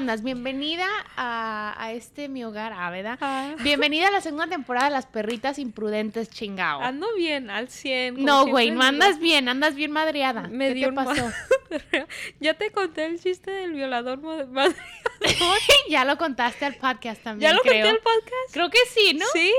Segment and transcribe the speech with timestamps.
[0.00, 0.22] andas?
[0.22, 0.86] Bienvenida
[1.16, 3.18] a, a este mi hogar, ah, ¿verdad?
[3.20, 3.54] Ah.
[3.62, 6.80] Bienvenida a la segunda temporada de Las Perritas Imprudentes, chingao.
[6.80, 8.14] Ando bien, al 100.
[8.14, 10.48] como No, güey, no andas bien, andas bien madreada.
[10.48, 11.30] Me ¿Qué dio te ma- pasó?
[12.40, 14.74] ya te conté el chiste del violador mo- madre-
[15.90, 17.74] ya lo contaste al podcast también, ¿Ya lo creo.
[17.84, 18.52] conté el podcast?
[18.54, 19.26] Creo que sí, ¿no?
[19.34, 19.52] Sí.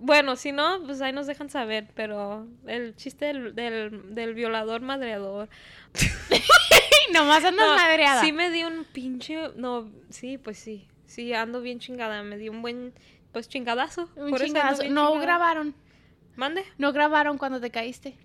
[0.00, 4.82] Bueno, si no, pues ahí nos dejan saber, pero el chiste del, del, del violador
[4.82, 5.48] madreador.
[7.12, 8.20] Nomás andas No, madreada.
[8.20, 9.50] Sí me dio un pinche...
[9.56, 10.86] No, sí, pues sí.
[11.06, 12.22] Sí, ando bien chingada.
[12.22, 12.92] Me dio un buen,
[13.32, 14.08] pues chingadazo.
[14.16, 14.82] Un Por chingadazo.
[14.84, 15.20] No chingada.
[15.20, 15.74] grabaron.
[16.36, 16.64] ¿Mande?
[16.78, 18.16] No grabaron cuando te caíste.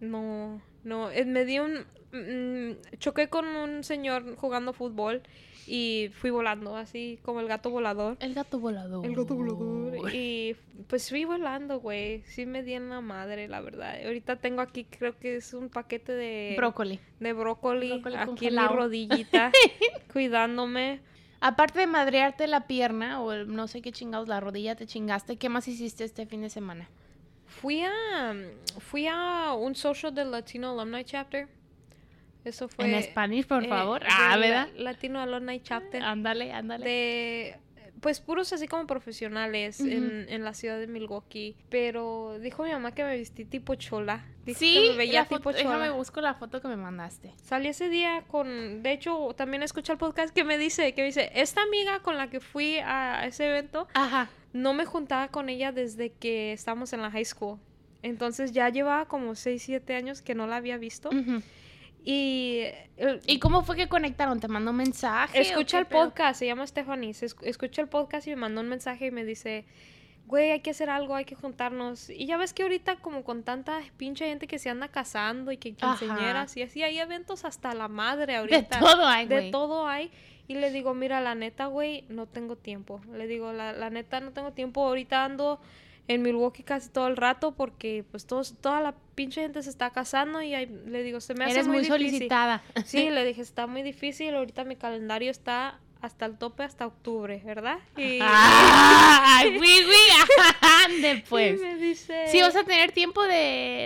[0.00, 1.86] No, no, eh, me dio un...
[2.12, 5.22] mm, choqué con un señor jugando fútbol
[5.66, 8.16] y fui volando, así como el gato volador.
[8.20, 9.04] El gato volador.
[9.06, 10.14] El gato volador.
[10.14, 10.56] Y
[10.88, 12.22] pues fui volando, güey.
[12.26, 13.94] Sí me di en la madre, la verdad.
[14.04, 16.54] Ahorita tengo aquí, creo que es un paquete de...
[16.56, 16.98] Brócoli.
[17.20, 18.76] De brócoli, Brócoli aquí en mi congelado.
[18.76, 19.52] rodillita,
[20.12, 21.00] cuidándome.
[21.40, 25.36] Aparte de madrearte la pierna o el- no sé qué chingados, la rodilla te chingaste,
[25.36, 26.88] ¿qué más hiciste este fin de semana?
[27.46, 28.34] Fui a...
[28.78, 31.48] Fui a un social del Latino Alumni Chapter.
[32.44, 32.86] Eso fue...
[32.86, 34.02] en español, por eh, favor.
[34.08, 34.68] ah, ¿verdad?
[34.76, 36.02] Latino Alumni Chapter.
[36.02, 36.84] Ándale, ándale.
[36.84, 37.56] de
[38.00, 39.88] pues puros así como profesionales Ujú.
[39.88, 41.54] en, en la ciudad de Milwaukee.
[41.70, 44.24] Pero dijo mi mamá que me vestí tipo chola.
[44.44, 45.92] Dijo Sí, que me veía tipo foto- déjame chola.
[45.92, 47.32] busco la foto que me mandaste.
[47.44, 51.06] Salí ese día con, de hecho, también escuché el podcast que me dice, que me
[51.06, 54.28] dice, esta amiga con la que fui a ese evento, Ajá.
[54.52, 57.60] no me juntaba con ella desde que estábamos en la high school.
[58.02, 61.08] Entonces ya llevaba como 6, 7 años que no la había visto.
[61.10, 61.40] Ujú.
[62.04, 62.62] Y
[62.96, 64.40] el- ¿Y cómo fue que conectaron?
[64.40, 65.40] ¿Te mandó un mensaje?
[65.40, 66.04] Escucha el pedo?
[66.06, 67.14] podcast, se llama Stephanie.
[67.14, 69.64] se esc- escucha el podcast y me mandó un mensaje y me dice,
[70.26, 72.10] güey, hay que hacer algo, hay que juntarnos.
[72.10, 75.58] Y ya ves que ahorita como con tanta pinche gente que se anda casando y
[75.58, 78.78] que quinceañeras y así hay eventos hasta la madre De ahorita.
[78.80, 79.50] todo hay, De güey.
[79.52, 80.10] todo hay.
[80.48, 83.00] Y le digo, mira, la neta, güey, no tengo tiempo.
[83.14, 84.84] Le digo, la, la neta, no tengo tiempo.
[84.84, 85.60] Ahorita ando
[86.08, 89.90] en Milwaukee casi todo el rato porque pues todos, toda la pinche gente se está
[89.90, 91.92] casando y ahí- le digo, se me hace Eres muy, difícil.
[91.92, 92.62] solicitada.
[92.84, 97.40] Sí, le dije, está muy difícil, ahorita mi calendario está hasta el tope hasta octubre,
[97.44, 97.78] ¿verdad?
[97.96, 100.00] Y, ¡Ay, güey, güey!
[100.84, 101.60] Ande, y pues.
[101.60, 102.24] me dice...
[102.28, 103.28] ¿Sí vas a tener tiempo de,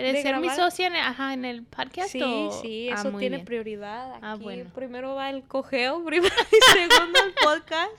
[0.02, 2.08] de ¿De ser mi socia en, ajá, en el podcast?
[2.10, 3.44] Sí, o- sí, Ah, eso tiene bien.
[3.44, 4.12] prioridad.
[4.14, 4.70] Aquí Ah, bueno.
[4.74, 7.92] primero va el cojeo, primero y segundo el podcast.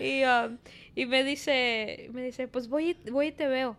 [0.00, 0.56] Y, um,
[0.94, 3.76] y me dice, me dice, pues voy y, voy y te veo.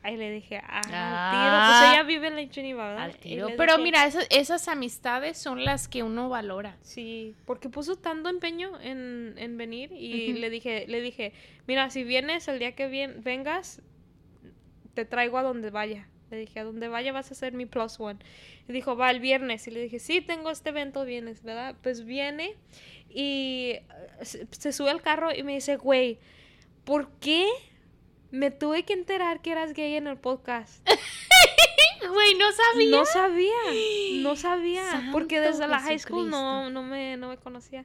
[0.00, 0.92] Ahí le dije, ah, al tiro.
[0.94, 1.80] Ah.
[1.80, 3.04] Pues ella vive en la Chiniva, ¿verdad?
[3.04, 3.48] Al tiro.
[3.56, 6.76] Pero dije, mira, esas, esas amistades son las que uno valora.
[6.82, 11.32] Sí, porque puso tanto empeño en, en venir y le dije, le dije,
[11.66, 13.82] mira, si vienes el día que vien- vengas,
[14.94, 16.06] te traigo a donde vaya.
[16.30, 18.18] Le dije, a donde vaya vas a ser mi plus one.
[18.68, 19.66] Y dijo, va el viernes.
[19.66, 21.74] Y le dije, sí, tengo este evento viernes, ¿verdad?
[21.82, 22.54] Pues viene
[23.10, 23.82] y eh,
[24.22, 26.18] se, se sube al carro y me dice, güey,
[26.88, 27.46] ¿por qué
[28.30, 30.82] me tuve que enterar que eras gay en el podcast?
[32.08, 32.90] Güey, no sabía.
[32.90, 33.52] No sabía,
[34.22, 37.84] no sabía, porque desde la high school no, no, me, no me conocía.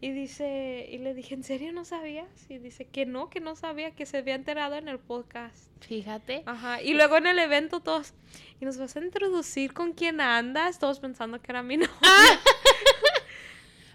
[0.00, 2.28] Y dice, y le dije, ¿en serio no sabías?
[2.48, 5.70] Y dice que no, que no sabía, que se había enterado en el podcast.
[5.80, 6.44] Fíjate.
[6.46, 8.14] Ajá, y luego en el evento todos,
[8.60, 10.78] ¿y nos vas a introducir con quién andas?
[10.78, 11.90] Todos pensando que era mi novio.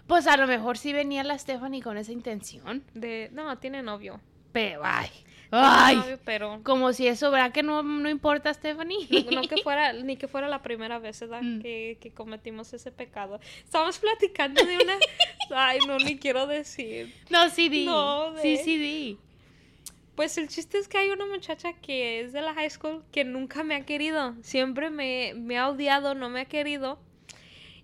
[0.06, 2.84] Pues a lo mejor sí venía la Stephanie con esa intención.
[2.92, 4.20] De, no, tiene novio.
[4.54, 5.08] Pero, ay.
[5.56, 6.00] Ay.
[6.64, 7.52] Como si eso, ¿verdad?
[7.52, 9.06] Que no, no importa, Stephanie.
[9.30, 11.42] no, no que fuera, ni que fuera la primera vez, ¿verdad?
[11.42, 11.60] Mm.
[11.60, 13.38] Que, que cometimos ese pecado.
[13.62, 14.94] Estábamos platicando de una,
[15.54, 17.14] ay, no, ni quiero decir.
[17.30, 17.84] No, sí di.
[17.84, 19.18] No, Sí, de- sí di.
[20.16, 23.24] Pues el chiste es que hay una muchacha que es de la high school que
[23.24, 24.34] nunca me ha querido.
[24.42, 26.98] Siempre me, me ha odiado, no me ha querido.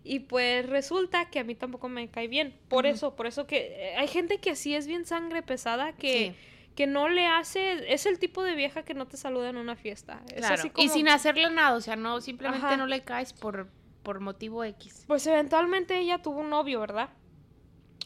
[0.02, 2.55] Y pues resulta que a mí tampoco me cae bien.
[2.69, 3.58] Por eso, por eso que
[3.93, 6.34] eh, hay gente que sí es bien sangre pesada que, Sí.
[6.81, 7.93] Que no le hace.
[7.93, 10.23] Es el tipo de vieja que no te saluda en una fiesta.
[10.29, 10.55] Es Claro.
[10.55, 12.79] así Y como- sin hacerle nada, o sea, no, simplemente Ajá.
[12.79, 13.69] no le caes por,
[14.03, 15.05] por motivo X.
[15.06, 17.11] Pues eventualmente ella tuvo un novio, ¿verdad?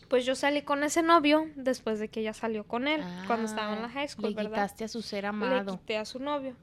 [0.08, 3.74] Pues yo salí con ese novio después de que ella salió con él, cuando estaba
[3.76, 4.50] en la high school, Ah, Le ¿verdad?
[4.50, 5.78] quitaste a su ser le amado.
[5.78, 6.56] quité a su novio.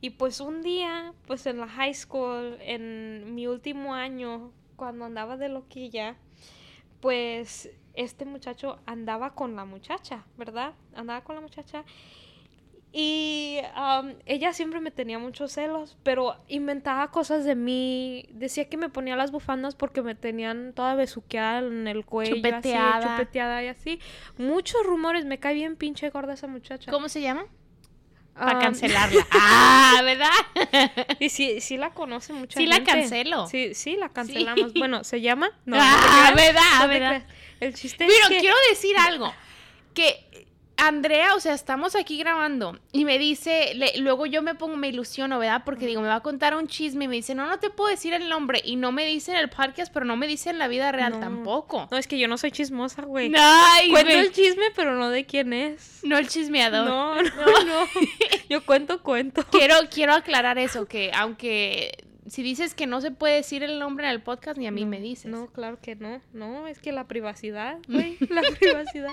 [0.00, 5.36] Y pues un día, pues en la high school, en mi último año, cuando andaba
[5.36, 6.16] de loquilla,
[7.00, 10.72] pues este muchacho andaba con la muchacha, ¿verdad?
[10.94, 11.84] Andaba con la muchacha.
[12.96, 18.26] Y am, ella siempre me tenía muchos celos, pero inventaba cosas de mí.
[18.30, 22.36] Decía que me ponía las bufandas porque me tenían toda besuqueada en el cuello.
[22.36, 22.98] Chupeteada.
[22.98, 23.98] Así, chupeteada y así.
[24.38, 25.24] Muchos rumores.
[25.24, 26.92] Me cae bien pinche gorda esa muchacha.
[26.92, 27.46] ¿Cómo se llama?
[28.32, 29.26] Para Ah, cancelarla.
[29.32, 31.16] ah, ¿verdad?
[31.18, 32.92] Y sí, sí la conoce mucha Sí la gente.
[32.92, 33.48] cancelo.
[33.48, 34.72] Sí, sí la cancelamos.
[34.74, 35.50] Bueno, ¿se llama?
[35.64, 36.62] No, Ah, no ¿verdad?
[36.80, 37.26] no ¿verdad?
[37.64, 38.38] El chiste Pero es que...
[38.40, 39.32] quiero decir algo.
[39.94, 40.46] Que
[40.76, 44.88] Andrea, o sea, estamos aquí grabando y me dice, le- luego yo me pongo, me
[44.88, 45.62] ilusiono, ¿verdad?
[45.64, 47.90] Porque digo, me va a contar un chisme y me dice, no, no te puedo
[47.90, 48.60] decir el nombre.
[48.64, 51.12] Y no me dice en el podcast, pero no me dice en la vida real
[51.12, 51.20] No.
[51.20, 51.86] tampoco.
[51.92, 53.32] No, es que yo no soy chismosa, güey.
[53.38, 56.00] Ay, Cuento el chisme, pero no de quién es.
[56.02, 56.86] No el chismeador.
[56.88, 57.86] No, no, no.
[58.50, 59.44] Yo cuento, cuento.
[59.52, 64.06] Quiero, quiero aclarar eso, que aunque si dices que no se puede decir el nombre
[64.06, 65.26] en el podcast, ni a mí No, me dices.
[65.30, 66.20] No, claro que no.
[66.32, 68.16] No, es que la privacidad, güey.
[68.30, 69.10] La privacidad.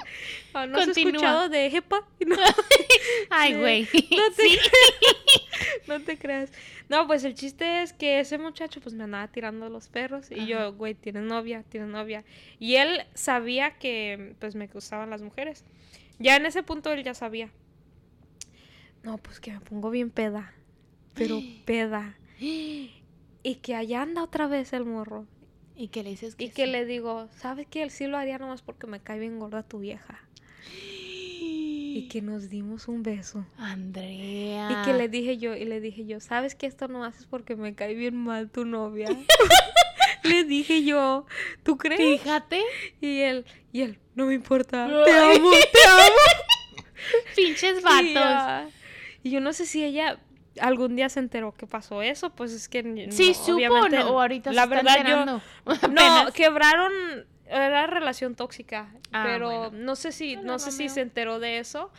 [0.53, 2.07] Ah, ¿No has escuchado de EPA?
[2.25, 2.35] No,
[3.29, 3.83] Ay, güey.
[3.83, 4.57] no te, Sí.
[5.87, 6.51] no te creas.
[6.89, 10.31] No, pues el chiste es que ese muchacho pues me andaba tirando los perros.
[10.31, 10.45] Y Ajá.
[10.45, 12.23] yo, güey, tienes novia, tienes novia.
[12.59, 15.63] Y él sabía que pues me gustaban las mujeres.
[16.19, 17.49] Ya en ese punto él ya sabía.
[19.03, 20.53] No, pues que me pongo bien peda.
[21.13, 22.15] Pero peda.
[23.43, 25.25] Y que allá anda otra vez el morro.
[25.75, 26.71] Y que le dices que Y que sí.
[26.71, 27.81] le digo, ¿sabes qué?
[27.81, 30.19] Él sí lo haría nomás porque me cae bien gorda tu vieja.
[31.93, 33.45] Y que nos dimos un beso.
[33.57, 34.69] Andrea.
[34.71, 37.55] Y que le dije yo, y le dije yo, ¿sabes que esto no haces porque
[37.55, 39.07] me cae bien mal tu novia?
[40.23, 41.25] le dije yo,
[41.63, 42.21] ¿tú crees?
[42.21, 42.61] Fíjate.
[43.01, 46.19] Y él, y él, no me importa, te amo, te amo.
[47.35, 47.83] Pinches Y,
[48.13, 48.73] vatos.
[49.23, 50.19] Y yo no sé si ella
[50.59, 52.81] algún día se enteró que pasó eso, pues es que
[53.11, 54.09] Sí, no, supo obviamente, no?
[54.11, 55.41] o ahorita la se verdad yo enterando.
[56.25, 56.91] no quebraron
[57.47, 59.77] era relación tóxica, Ah, pero bueno.
[59.77, 61.91] no sé si no sé si se enteró de eso.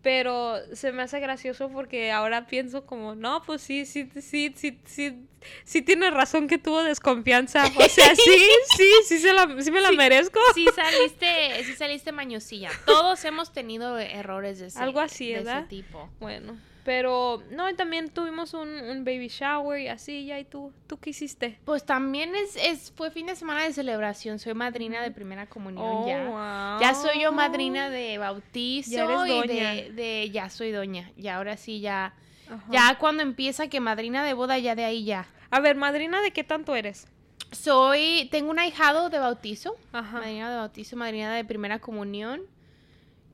[0.00, 4.78] Pero se me hace gracioso porque ahora pienso como, no, pues sí, sí, sí, sí,
[4.84, 5.26] sí,
[5.64, 7.64] sí tiene razón que tuvo desconfianza.
[7.66, 8.22] O sea, sí,
[8.76, 9.96] sí, sí, se la, sí me la Sí.
[9.96, 10.38] merezco.
[10.54, 12.70] Sí saliste, sí saliste mañosilla.
[12.86, 16.08] Todos hemos tenido errores de ese, Algo así, de ese tipo.
[16.20, 16.56] Bueno,
[16.88, 20.72] pero no, y también tuvimos un, un baby shower y así, ya, ¿y tú?
[20.86, 21.58] ¿Tú qué hiciste?
[21.66, 24.38] Pues también es, es, fue fin de semana de celebración.
[24.38, 26.24] Soy madrina de primera comunión ya.
[26.24, 26.80] wow.
[26.80, 29.74] Ya soy yo madrina de bautizo Ya eres y doña.
[29.74, 31.10] de, de- ya soy doña.
[31.14, 32.14] Y ahora sí ya,
[32.50, 32.64] Ajá.
[32.70, 35.26] ya cuando empieza que madrina de boda, ya de ahí ya.
[35.50, 37.06] A ver, madrina, ¿de qué tanto eres?
[37.52, 39.76] Soy, tengo un ahijado de bautizo.
[39.92, 40.20] Ajá.
[40.20, 42.40] Madrina de bautizo, madrina de primera comunión.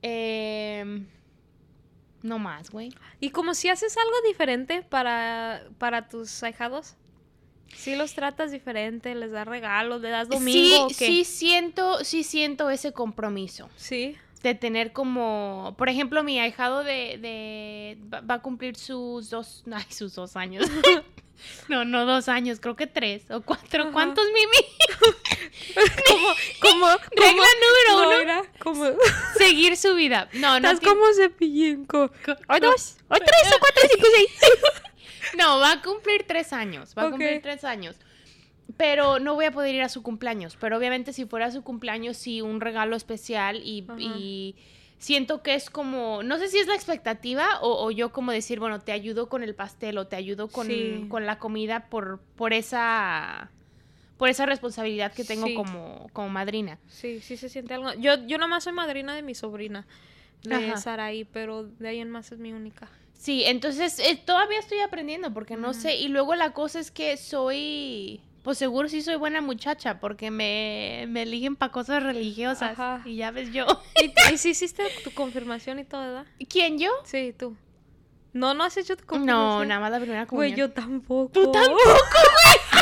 [0.02, 1.06] Em,
[2.24, 2.92] no más, güey.
[3.20, 6.96] ¿Y como si haces algo diferente para, para tus ahijados?
[7.76, 9.14] ¿Sí los tratas diferente?
[9.14, 10.00] ¿Les das regalos?
[10.00, 13.68] ¿Le das domingo sí, sí siento, sí siento ese compromiso.
[13.76, 14.16] Sí.
[14.42, 19.62] De tener como, por ejemplo, mi ahijado de, de va, va a cumplir sus dos,
[19.72, 20.66] ay, sus dos años.
[21.68, 23.84] no, no dos años, creo que tres o cuatro.
[23.84, 23.92] Ajá.
[23.92, 25.14] ¿Cuántos, Mimi?
[26.08, 26.28] como,
[26.60, 28.84] como, Regla número no, uno, era como,
[29.54, 30.28] seguir su vida.
[30.34, 30.70] No, no.
[30.70, 31.84] estás como cepillín.
[31.86, 34.30] co- dos, tres, o cuatro, cinco, seis.
[35.38, 36.94] No, va a cumplir tres años.
[36.96, 37.96] Va a cumplir tres años.
[38.76, 40.56] Pero no voy a poder ir a su cumpleaños.
[40.60, 43.60] Pero obviamente si fuera su cumpleaños, sí, un regalo especial.
[43.64, 44.56] Y,
[44.98, 48.58] siento que es como, no sé si es la expectativa o, o yo como decir,
[48.58, 51.04] bueno, te ayudo con el pastel o te ayudo con, Sí.
[51.10, 53.50] con la comida por, por esa
[54.16, 55.54] por esa responsabilidad que tengo Sí.
[55.54, 56.78] como, como madrina.
[56.88, 57.92] Sí, sí se siente algo.
[57.94, 59.86] Yo, yo nomás soy madrina de mi sobrina,
[60.42, 60.76] de.
[60.76, 62.88] Saraí, pero de ahí en más es mi única.
[63.14, 65.96] Sí, entonces eh, todavía estoy aprendiendo porque no sé.
[65.96, 71.06] Y luego la cosa es que soy, pues seguro sí soy buena muchacha porque me,
[71.08, 72.72] me eligen para cosas religiosas.
[72.78, 73.02] Ajá.
[73.06, 73.64] Y ya ves yo.
[74.02, 76.26] ¿Y, y sí hiciste tu confirmación y todo, verdad?
[76.48, 76.90] ¿Quién yo?
[77.04, 77.56] Sí, tú.
[78.34, 79.38] No, no has hecho tu confirmación.
[79.60, 80.56] No, nada más la primera Güey, comunión.
[80.68, 81.30] yo tampoco.
[81.32, 81.80] Tú tampoco,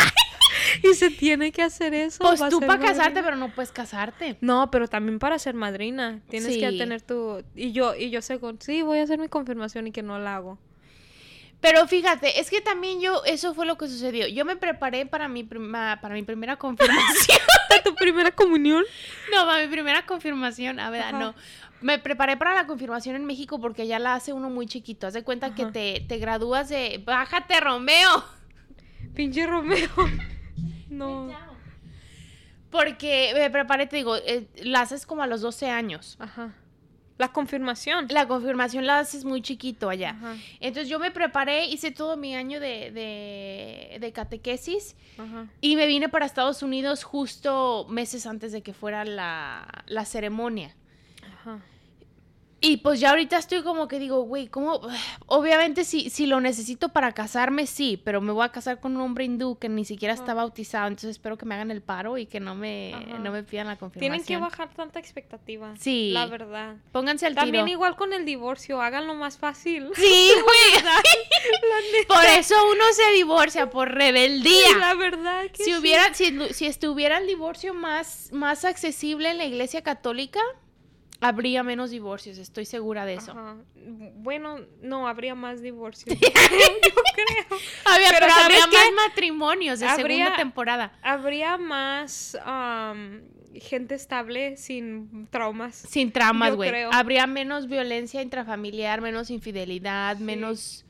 [0.83, 2.19] y se tiene que hacer eso.
[2.23, 3.23] Pues para tú para casarte, madrina.
[3.25, 4.37] pero no puedes casarte.
[4.41, 6.21] No, pero también para ser madrina.
[6.29, 7.43] Tienes que tener tu...
[7.55, 8.61] Y yo, y yo sé con...
[8.61, 10.59] Sí, voy a hacer mi confirmación y que no la hago.
[11.63, 14.27] Pero fíjate, es que también yo, eso fue lo que sucedió.
[14.27, 17.39] Yo me preparé para mi, prima, para mi primera confirmación.
[17.85, 18.83] ¿Tu primera comunión?
[19.33, 21.19] No, para mi primera confirmación, a ver, Ajá.
[21.19, 21.35] no.
[21.81, 25.07] Me preparé para la confirmación en México porque ya la hace uno muy chiquito.
[25.07, 27.01] Haz de cuenta que te, te gradúas de...
[27.05, 28.25] ¡Bájate, Romeo!
[29.15, 29.89] Pinche Romeo.
[30.99, 31.31] No.
[32.71, 36.17] Porque me preparé, te digo, eh, la haces como a los 12 años.
[36.19, 36.55] Ajá.
[37.19, 38.07] La confirmación.
[38.09, 40.11] La confirmación la haces muy chiquito allá.
[40.11, 40.37] Ajá.
[40.61, 45.47] Entonces yo me preparé, hice todo mi año de, de, de catequesis Ajá.
[45.61, 50.75] y me vine para Estados Unidos justo meses antes de que fuera la, la ceremonia.
[51.41, 51.61] Ajá.
[52.65, 54.81] Y pues ya ahorita estoy como que digo, güey, ¿cómo?
[55.27, 59.03] Obviamente si, si lo necesito para casarme, sí, pero me voy a casar con un
[59.03, 62.27] hombre hindú que ni siquiera está bautizado, entonces espero que me hagan el paro y
[62.27, 63.19] que no me, Ajá.
[63.19, 64.13] no me pidan la confirmación.
[64.23, 65.75] Tienen que bajar tanta expectativa.
[65.79, 66.11] Sí.
[66.13, 66.77] La verdad.
[66.93, 67.75] Pónganse al También tiro.
[67.75, 69.89] igual con el divorcio, háganlo más fácil.
[69.97, 70.85] Sí, güey.
[72.09, 74.79] por eso uno se divorcia, por rebeldía.
[74.79, 75.75] La verdad que Si sí.
[75.75, 80.41] hubiera, si, si estuviera el divorcio más, más accesible en la iglesia católica,
[81.23, 83.33] habría menos divorcios, estoy segura de eso.
[83.33, 83.57] Ajá.
[84.17, 86.15] Bueno, no, habría más divorcios.
[86.21, 87.59] Yo creo.
[87.85, 90.93] Había, Pero pero, ¿sabes habría más matrimonios de Habría- segunda temporada.
[91.03, 92.37] Habría más
[93.55, 95.77] gente estable sin traumas.
[95.77, 96.71] Sin traumas, güey.
[96.93, 100.85] Habría menos violencia intrafamiliar, menos infidelidad, menos...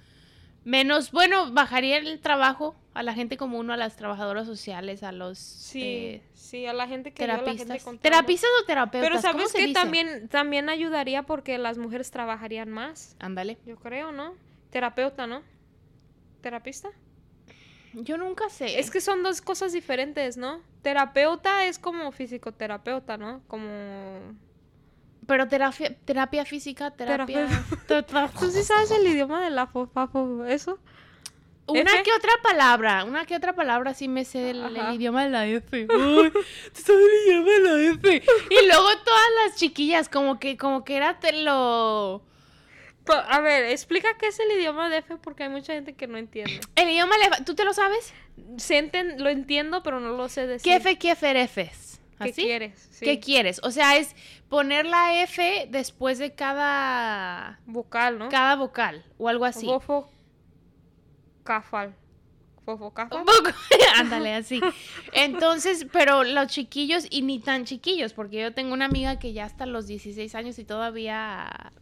[0.65, 5.13] Menos, bueno, bajaría el trabajo a la gente como uno, a las trabajadoras sociales, a
[5.13, 7.85] los Sí, eh, sí, a la gente que ayuda a la gente terapistas.
[7.85, 7.99] con.
[7.99, 9.09] ¿Terapistas o terapeutas?
[9.09, 9.81] Pero ¿Cómo sabes se que dice?
[9.81, 13.17] también, también ayudaría porque las mujeres trabajarían más.
[13.19, 13.59] Ándale.
[13.67, 14.35] Yo creo, ¿no?
[14.71, 15.43] Terapeuta, ¿no?
[16.43, 16.91] ¿Terapista?
[17.95, 18.79] Yo nunca sé.
[18.79, 20.61] Es que son dos cosas diferentes, ¿no?
[20.83, 23.43] Terapeuta es como fisioterapeuta, ¿no?
[23.49, 24.35] Como...
[25.27, 27.47] Pero terapia, terapia física, terapia...
[27.87, 30.45] ¿Tú sí sabes el idioma de la fofafo?
[30.45, 30.79] ¿Eso?
[31.67, 32.03] Una F?
[32.03, 35.87] que otra palabra, una que otra palabra sí me sé el idioma de la F.
[35.89, 38.23] Ay, tú sabes el idioma de la F.
[38.51, 42.23] Y luego todas las chiquillas, como que, como que era te lo...
[43.29, 46.19] A ver, explica qué es el idioma de F porque hay mucha gente que no
[46.19, 46.61] entiende.
[46.77, 48.13] El idioma, le- ¿tú te lo sabes?
[48.39, 50.71] Enten- lo entiendo, pero no lo sé decir.
[50.71, 52.01] ¿Qué F, qué F, Fs?
[52.23, 52.43] ¿Qué ¿Así?
[52.43, 52.89] quieres?
[52.93, 53.05] Sí.
[53.05, 53.61] ¿Qué quieres?
[53.65, 54.15] O sea, es
[54.49, 58.29] poner la F después de cada, Vocal, ¿no?
[58.29, 59.67] cada vocal o algo así.
[59.67, 60.09] Fofo.
[61.45, 61.95] Cafal.
[62.65, 63.25] Fofo Un cafal.
[63.25, 63.51] poco,
[63.97, 64.61] ándale, así.
[65.13, 69.45] Entonces, pero los chiquillos, y ni tan chiquillos, porque yo tengo una amiga que ya
[69.45, 71.73] hasta los 16 años y todavía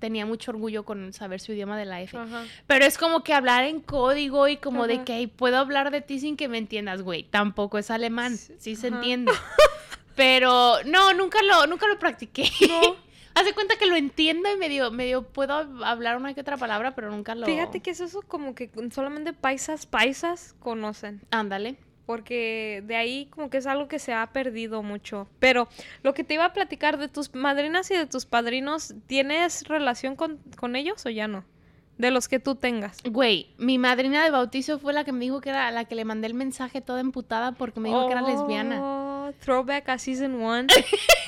[0.00, 2.18] tenía mucho orgullo con saber su idioma de la F.
[2.18, 2.44] Ajá.
[2.66, 6.02] Pero es como que hablar en código y como de que "Ay, puedo hablar de
[6.02, 7.22] ti sin que me entiendas, güey.
[7.22, 9.32] Tampoco es alemán, Sí, sí se entiende.
[10.16, 12.48] Pero no, nunca lo, nunca lo practiqué.
[12.68, 12.96] No.
[13.34, 16.94] Haz de cuenta que lo entiendo y medio, medio puedo hablar una que otra palabra,
[16.94, 17.46] pero nunca lo.
[17.46, 21.20] Fíjate que es eso como que solamente paisas, paisas conocen.
[21.30, 21.76] Ándale.
[22.06, 25.26] Porque de ahí como que es algo que se ha perdido mucho.
[25.38, 25.68] Pero
[26.02, 30.14] lo que te iba a platicar de tus madrinas y de tus padrinos, ¿tienes relación
[30.14, 31.44] con, con ellos o ya no?
[31.96, 32.98] De los que tú tengas.
[33.04, 36.04] Güey, mi madrina de bautizo fue la que me dijo que era la que le
[36.04, 38.78] mandé el mensaje toda emputada porque me dijo que era lesbiana.
[38.80, 40.66] Oh, Throwback a season one.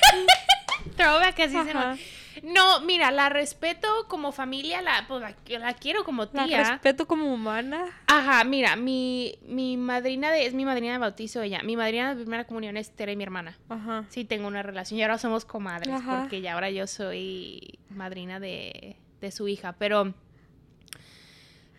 [0.95, 1.97] Throwback, así se llama.
[2.43, 6.69] No, mira, la respeto como familia, la, pues, la, la quiero como La tía.
[6.71, 7.85] respeto como humana.
[8.05, 11.61] Ajá, mira, mi, mi madrina de, es mi madrina de bautizo ella.
[11.63, 13.57] Mi madrina de primera comunión es Tere, mi hermana.
[13.69, 14.05] Ajá.
[14.09, 16.19] Sí, tengo una relación y ahora somos comadres Ajá.
[16.21, 20.13] porque ya ahora yo soy madrina de, de su hija, pero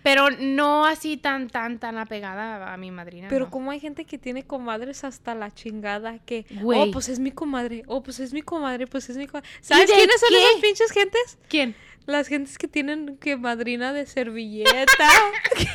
[0.08, 3.28] pero no así tan tan tan apegada a mi madrina.
[3.28, 3.50] Pero no.
[3.50, 7.82] como hay gente que tiene comadres hasta la chingada que, oh, pues es mi comadre,
[7.88, 9.46] oh, pues es mi comadre, pues es mi comadre.
[9.60, 11.38] ¿Sabes quiénes son esas pinches gentes?
[11.50, 11.76] ¿Quién?
[12.06, 14.72] Las gentes que tienen que madrina de servilleta.
[15.54, 15.66] que,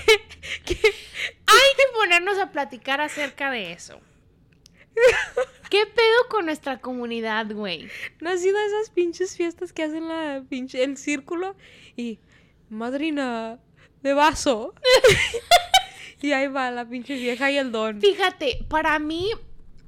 [0.66, 0.88] que-
[1.46, 4.02] Hay que ponernos a platicar acerca de eso.
[5.70, 7.88] ¿Qué pedo con nuestra comunidad, güey?
[8.20, 11.56] ¿No has ido a esas pinches fiestas que hacen la pinche, el círculo?
[11.96, 12.18] Y,
[12.72, 13.60] madrina
[14.04, 14.74] de vaso.
[16.22, 18.00] y ahí va la pinche vieja y el don.
[18.00, 19.32] Fíjate, para mí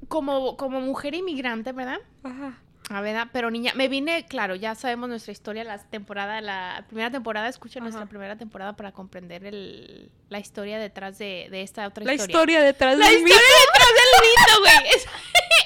[0.08, 2.00] como como mujer inmigrante, ¿verdad?
[2.24, 2.58] Ajá.
[2.88, 7.10] A ver, pero niña, me vine, claro, ya sabemos nuestra historia, la temporada, la primera
[7.10, 7.90] temporada, escuchen Ajá.
[7.90, 12.32] nuestra primera temporada para comprender el, la historia detrás de, de esta otra La historia.
[12.32, 14.94] historia detrás La historia detrás del mito, güey.
[14.94, 15.08] Eso,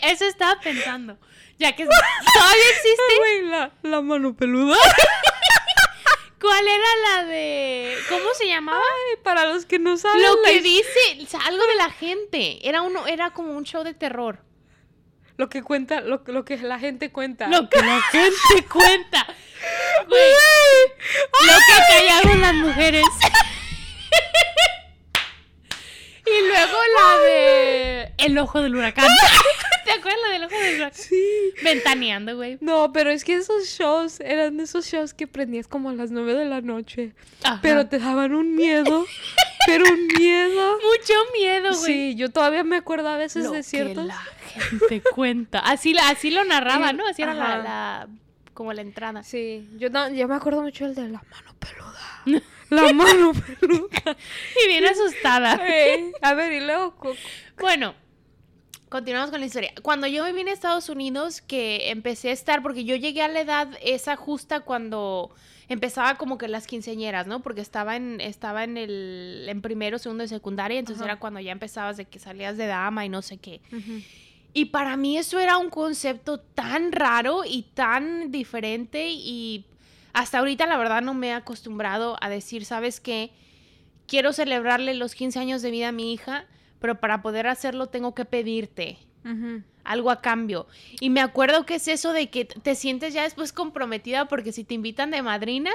[0.02, 1.18] eso estaba pensando.
[1.58, 1.84] Ya que
[2.34, 3.18] todavía existe.
[3.18, 4.78] Güey, la, la mano peluda.
[6.40, 7.96] ¿Cuál era la de.
[8.08, 8.80] ¿Cómo se llamaba?
[8.80, 10.22] Ay, para los que no saben.
[10.22, 12.66] Lo que dice, algo de la gente.
[12.66, 14.38] Era uno, era como un show de terror.
[15.36, 17.48] Lo que cuenta, lo, lo que la gente cuenta.
[17.48, 19.26] Lo que la gente cuenta.
[20.08, 20.32] Güey.
[21.46, 23.04] Lo que callaron las mujeres.
[26.26, 29.10] y luego la de El ojo del huracán.
[29.92, 30.94] ¿Te acuerdas la del ojo del huracán?
[30.94, 31.24] Sí.
[31.62, 32.58] Ventaneando, güey.
[32.60, 36.10] No, pero es que esos shows eran de esos shows que prendías como a las
[36.10, 37.12] nueve de la noche.
[37.42, 37.58] Ajá.
[37.62, 39.06] Pero te daban un miedo.
[39.66, 40.76] pero un miedo.
[40.76, 41.84] Mucho miedo, güey.
[41.84, 44.06] Sí, yo todavía me acuerdo a veces Lo de que ciertos.
[44.06, 44.18] la
[44.48, 45.58] gente cuenta.
[45.60, 47.06] Así, así lo narraba, ¿no?
[47.06, 47.56] Así era la, ajá.
[47.58, 48.08] la-
[48.54, 49.22] como la entrada.
[49.22, 52.42] Sí, yo, no- yo me acuerdo mucho el de la mano peluda.
[52.70, 54.16] La mano peluda.
[54.64, 55.60] Y bien asustada.
[56.22, 56.94] A ver, y luego.
[57.58, 57.96] Bueno,
[58.90, 59.72] Continuamos con la historia.
[59.82, 63.28] Cuando yo me vine a Estados Unidos, que empecé a estar, porque yo llegué a
[63.28, 65.30] la edad esa justa cuando
[65.68, 67.38] empezaba como que las quinceañeras, ¿no?
[67.38, 71.12] Porque estaba en, estaba en el, en primero, segundo y secundaria, entonces Ajá.
[71.12, 73.60] era cuando ya empezabas de que salías de dama y no sé qué.
[74.52, 79.66] Y para mí eso era un concepto tan raro y tan diferente y
[80.12, 83.30] hasta ahorita la verdad no me he acostumbrado a decir, ¿sabes qué?
[84.08, 86.46] Quiero celebrarle los 15 años de vida a mi hija,
[86.80, 88.98] pero para poder hacerlo tengo que pedirte
[89.84, 90.66] algo a cambio.
[91.00, 94.64] Y me acuerdo que es eso de que te sientes ya después comprometida porque si
[94.64, 95.70] te invitan de madrina,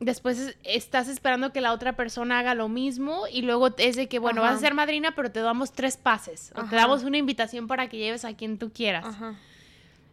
[0.00, 4.08] después es- estás esperando que la otra persona haga lo mismo y luego es de
[4.08, 7.16] que, bueno, vas a ser madrina, pero te damos tres pases o te damos una
[7.18, 9.04] invitación para que lleves a quien tú quieras.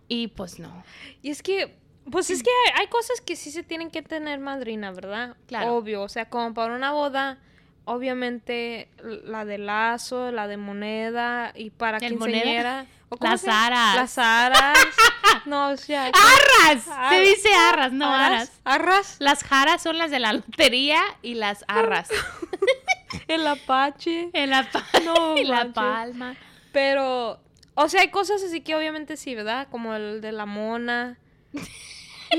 [0.10, 0.84] Y pues no.
[1.22, 1.76] Y es que,
[2.10, 5.36] pues es que hay, hay cosas que sí se tienen que tener madrina, ¿verdad?
[5.48, 5.76] Claro.
[5.76, 7.38] Obvio, o sea, como para una boda,
[7.88, 12.34] obviamente la de lazo, la de moneda y para ¿El moneda?
[12.42, 12.86] quinceañera.
[13.10, 13.96] ¿o Las aras.
[13.96, 14.78] Las aras.
[15.46, 16.08] no, o sea.
[16.08, 16.88] ¡Arras!
[16.90, 18.52] Ar- Se dice arras, no aras.
[18.66, 19.16] Arras.
[19.20, 22.10] Las jaras son las de la lotería y las arras.
[23.30, 24.30] El apache.
[24.34, 26.36] en la, pa- No, en la palma.
[26.74, 27.40] Pero,
[27.76, 29.68] o sea, hay cosas así que obviamente sí, ¿verdad?
[29.72, 31.18] Como el de la mona.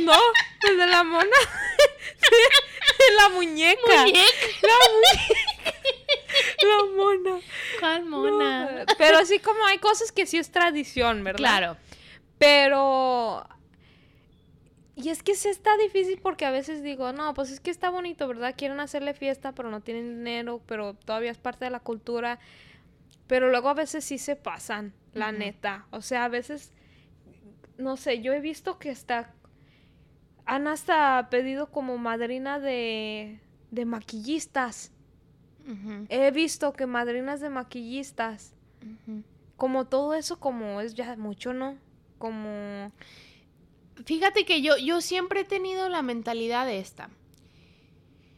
[0.00, 0.12] No,
[0.68, 1.24] el de la mona.
[3.16, 4.02] la muñeca.
[4.04, 4.68] Muñeca.
[6.62, 7.40] La mona.
[7.80, 8.70] ¿Cuál mona?
[8.70, 11.38] No, pero así como hay cosas que sí es tradición, ¿verdad?
[11.38, 11.76] Claro.
[12.38, 13.46] Pero...
[14.96, 17.88] Y es que sí está difícil porque a veces digo, no, pues es que está
[17.88, 18.54] bonito, ¿verdad?
[18.56, 22.40] Quieren hacerle fiesta, pero no tienen dinero, pero todavía es parte de la cultura.
[23.28, 25.86] Pero luego a veces sí se pasan, la neta.
[25.90, 26.72] O sea, a veces,
[27.76, 29.32] no sé, yo he visto que está...
[30.48, 33.40] Han hasta pedido como madrina de,
[33.70, 34.92] de maquillistas.
[36.08, 38.54] He visto que madrinas de maquillistas
[39.58, 41.76] como todo eso como es ya mucho, ¿no?
[42.16, 42.90] Como
[44.04, 47.10] Fíjate que yo, yo siempre he tenido la mentalidad de esta.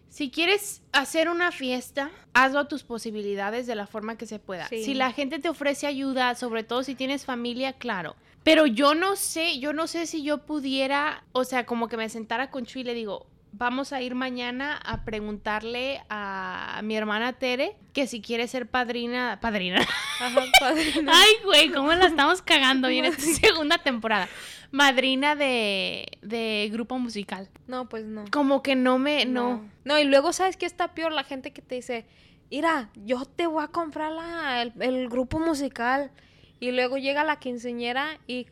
[0.08, 4.66] Si quieres hacer una fiesta, hazlo a tus posibilidades de la forma que se pueda.
[4.68, 4.82] Sí.
[4.82, 8.16] Si la gente te ofrece ayuda, sobre todo si tienes familia, claro.
[8.42, 12.08] Pero yo no sé, yo no sé si yo pudiera, o sea, como que me
[12.08, 17.34] sentara con Chu y le digo, vamos a ir mañana a preguntarle a mi hermana
[17.34, 19.80] Tere que si quiere ser padrina, padrina.
[20.20, 21.12] ajá, padrina.
[21.14, 24.28] Ay, güey, ¿cómo la estamos cagando bien esta segunda temporada?
[24.70, 27.48] Madrina de, de grupo musical.
[27.66, 28.24] No, pues no.
[28.30, 29.68] Como que no me, no.
[29.84, 32.06] No, y luego sabes que está peor la gente que te dice,
[32.50, 36.12] "Mira, yo te voy a comprar la, el, el grupo musical."
[36.60, 38.46] Y luego llega la quinceñera y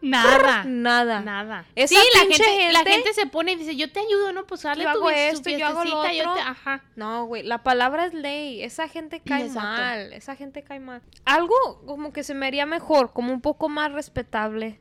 [0.00, 0.64] Nada.
[0.64, 1.20] nada.
[1.20, 1.64] Nada.
[1.74, 4.32] Esa sí, la pinche gente, la gente- gente se pone y dice, yo te ayudo,
[4.32, 4.46] ¿no?
[4.46, 6.34] Pues dale Yo tu hago esto, yo hago lo yo otro.
[6.34, 6.84] te- Ajá.
[6.96, 8.62] No, güey, la palabra es ley.
[8.62, 9.60] Esa gente cae Exacto.
[9.68, 10.12] mal.
[10.12, 11.02] Esa gente cae mal.
[11.24, 11.54] Algo
[11.86, 14.80] como que se me haría mejor, como un poco más respetable.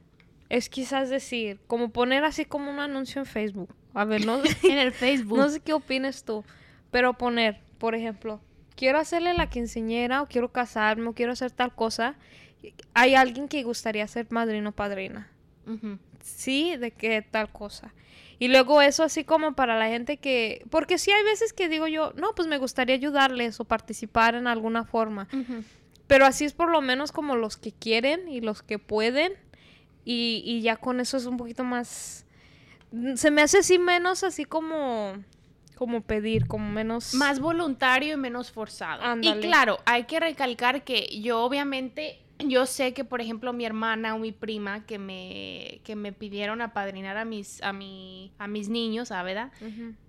[0.49, 3.73] Es quizás decir, como poner así como un anuncio en Facebook.
[3.93, 5.37] A ver, no, En el Facebook.
[5.37, 6.43] no sé qué opines tú,
[6.91, 8.41] pero poner, por ejemplo,
[8.75, 12.15] quiero hacerle la quinceñera o quiero casarme o quiero hacer tal cosa.
[12.93, 15.29] Hay alguien que gustaría ser madrino o padrina.
[16.21, 17.93] Sí, de qué tal cosa.
[18.39, 20.65] Y luego eso así como para la gente que...
[20.69, 24.47] Porque sí hay veces que digo yo, no, pues me gustaría ayudarles o participar en
[24.47, 25.27] alguna forma.
[26.07, 29.33] Pero así es por lo menos como los que quieren y los que pueden.
[30.03, 32.25] Y, y ya con eso es un poquito más...
[33.15, 35.13] Se me hace así menos así como...
[35.75, 37.13] Como pedir, como menos...
[37.13, 39.03] Más voluntario y menos forzado.
[39.03, 39.39] Ándale.
[39.39, 44.15] Y claro, hay que recalcar que yo obviamente, yo sé que por ejemplo mi hermana
[44.15, 48.69] o mi prima que me, que me pidieron apadrinar a mis, a mi, a mis
[48.69, 49.51] niños, ¿ah, ¿verdad?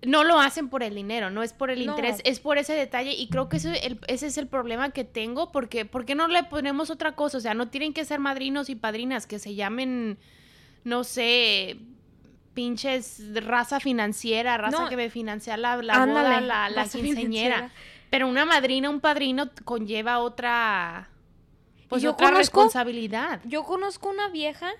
[0.03, 1.91] No lo hacen por el dinero, no es por el No.
[1.93, 5.03] interés, es por ese detalle y creo que ese, el- ese es el problema que
[5.03, 7.37] tengo porque ¿por qué no le ponemos otra cosa?
[7.37, 10.17] O sea, no tienen que ser madrinos y padrinas, que se llamen,
[10.83, 11.77] no sé,
[12.55, 14.89] pinches raza financiera, raza No.
[14.89, 17.11] que me financia la, la boda, la, la quinceñera.
[17.19, 17.71] financiera.
[18.09, 21.09] Pero una madrina, un padrino conlleva otra,
[21.89, 23.41] pues yo otra conozco- responsabilidad.
[23.45, 24.71] Yo conozco una vieja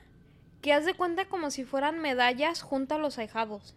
[0.62, 3.76] que hace cuenta como si fueran medallas junto a los ahijados.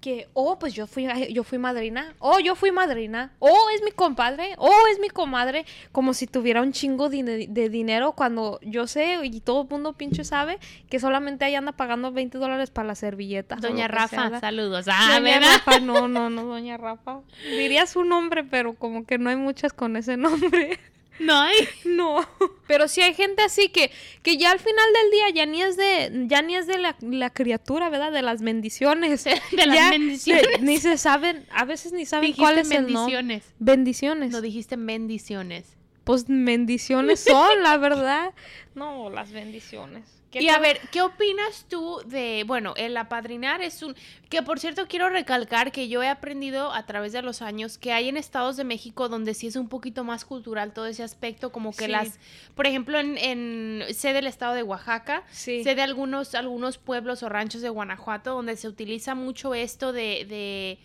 [0.00, 2.14] Que, oh, pues yo fui, yo fui madrina.
[2.20, 3.32] Oh, yo fui madrina.
[3.40, 4.54] Oh, es mi compadre.
[4.58, 5.66] Oh, es mi comadre.
[5.90, 9.94] Como si tuviera un chingo de, de dinero cuando yo sé y todo el mundo
[9.94, 10.58] pinche sabe
[10.88, 13.58] que solamente ahí anda pagando 20 dólares para las servilletas.
[13.58, 14.86] o Doña Rafa, saludos.
[14.88, 15.48] Ah, Doña ¿verdad?
[15.66, 17.20] Rafa, no, no, no, Doña Rafa.
[17.50, 20.78] Diría su nombre, pero como que no hay muchas con ese nombre.
[21.20, 21.56] No hay.
[21.84, 22.24] No.
[22.66, 23.90] Pero sí hay gente así que,
[24.22, 26.96] que ya al final del día ya ni es de, ya ni es de la,
[27.00, 28.12] la criatura, ¿verdad?
[28.12, 29.24] De las bendiciones.
[29.50, 30.44] De las Ya bendiciones.
[30.46, 33.44] de- ni se saben, a veces ni saben cuál es el bendiciones.
[33.58, 34.30] Bendiciones.
[34.30, 35.76] No dijiste bendiciones.
[36.04, 38.32] pues bendiciones son, la verdad.
[38.74, 40.04] No, las bendiciones.
[40.30, 43.96] ¿Qué Y a ver, ¿qué opinas tú de, bueno, el apadrinar es un,
[44.28, 47.92] que por cierto quiero recalcar que yo he aprendido a través de los años que
[47.92, 51.50] hay en estados de México donde sí es un poquito más cultural todo ese aspecto,
[51.50, 51.90] como que Sí.
[51.92, 52.18] las,
[52.54, 55.64] por ejemplo, en, en, sé del estado de Oaxaca, Sí.
[55.64, 60.26] sé de algunos, algunos pueblos o ranchos de Guanajuato donde se utiliza mucho esto de,
[60.28, 60.78] de,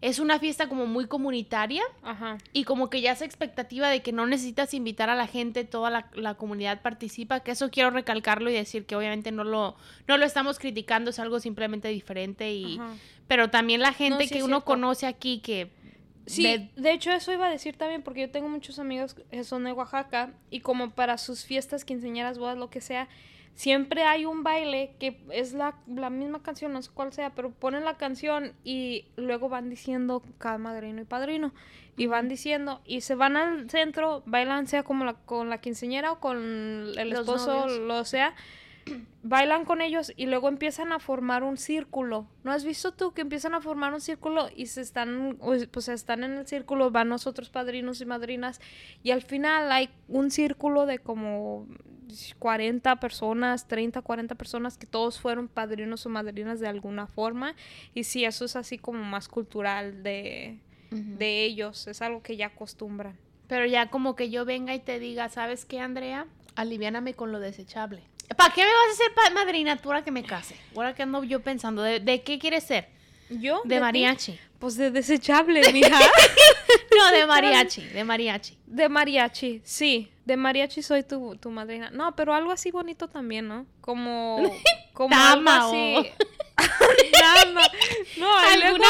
[0.00, 1.82] es una fiesta como muy comunitaria.
[2.02, 2.38] Ajá.
[2.52, 5.90] Y como que ya esa expectativa de que no necesitas invitar a la gente, toda
[5.90, 9.76] la, la comunidad participa, que eso quiero recalcarlo y decir que obviamente no lo,
[10.08, 12.78] no lo estamos criticando, es algo simplemente diferente y...
[12.78, 12.94] Ajá.
[13.30, 14.64] Pero también la gente sí que uno cierto.
[14.64, 15.70] conoce aquí que...
[16.26, 19.62] Sí, de hecho eso iba a decir también porque yo tengo muchos amigos que son
[19.62, 23.08] de Oaxaca y como para sus fiestas, quinceañeras, bodas, lo que sea,
[23.54, 27.50] siempre hay un baile que es la, la misma canción, no sé cuál sea, pero
[27.50, 31.52] ponen la canción y luego van diciendo cada madrino y padrino
[31.96, 36.12] y van diciendo y se van al centro, bailan sea como la, con la quinceañera
[36.12, 37.78] o con el Los esposo, novios.
[37.80, 38.34] lo sea,
[39.22, 42.26] bailan con ellos y luego empiezan a formar un círculo.
[42.44, 45.38] ¿No has visto tú que empiezan a formar un círculo y se están,
[45.70, 48.60] pues están en el círculo, van los otros padrinos y madrinas
[49.02, 51.66] y al final hay un círculo de como
[52.38, 57.54] 40 personas, 30, 40 personas que todos fueron padrinos o madrinas de alguna forma
[57.94, 60.58] y sí, eso es así como más cultural de,
[60.90, 63.16] de ellos, es algo que ya acostumbran.
[63.46, 66.26] Pero ya como que yo venga y te diga, ¿sabes qué, Andrea?
[66.54, 68.09] Aliviáname con lo desechable.
[68.36, 70.56] ¿Para qué me vas a hacer pa- madrina tú ahora que me case?
[70.76, 72.88] Ahora que ando yo pensando, ¿de, de qué quieres ser?
[73.28, 73.60] ¿Yo?
[73.64, 74.38] De mariachi.
[74.58, 75.98] Pues de desechable, mija.
[76.96, 78.58] No, de mariachi, de mariachi.
[78.66, 80.10] De mariachi, sí.
[80.24, 81.90] De mariachi soy tu, tu madrina.
[81.90, 83.66] No, pero algo así bonito también, ¿no?
[83.80, 84.38] Como,
[84.92, 86.10] como algo así.
[88.18, 88.86] No, luego- ¿Alguna,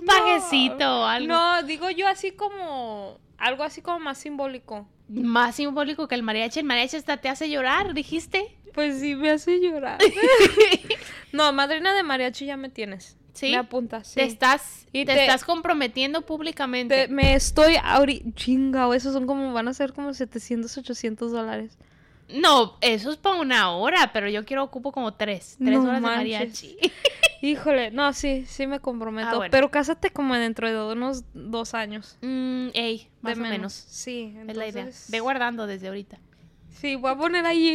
[0.00, 1.28] un pajecito o algo?
[1.28, 4.86] No, digo yo así como, algo así como más simbólico.
[5.08, 6.60] Más simbólico que el mariachi.
[6.60, 8.56] El mariachi hasta te hace llorar, dijiste.
[8.74, 9.98] Pues sí, me hace llorar.
[11.32, 13.16] no, madrina de mariachi ya me tienes.
[13.32, 13.50] ¿Sí?
[13.52, 14.14] Me apuntas, sí.
[14.16, 17.06] Te estás, Y te, te- estás comprometiendo públicamente.
[17.06, 21.78] Te- me estoy ahorita, chingao, esos son como, van a ser como 700, 800 dólares.
[22.34, 25.56] No, eso es para una hora, pero yo quiero ocupo como tres.
[25.58, 26.24] Tres No horas manches.
[26.24, 26.76] de mariachi.
[27.42, 29.28] Híjole, no, sí, sí me comprometo.
[29.30, 29.50] Ah, bueno.
[29.50, 32.18] Pero cásate como dentro de unos dos años.
[32.20, 33.72] Mm, ey, más de o menos.
[33.72, 34.82] Sí, Es la idea.
[34.82, 36.18] entonces- Ve guardando desde ahorita.
[36.70, 37.72] Sí, voy a poner allí.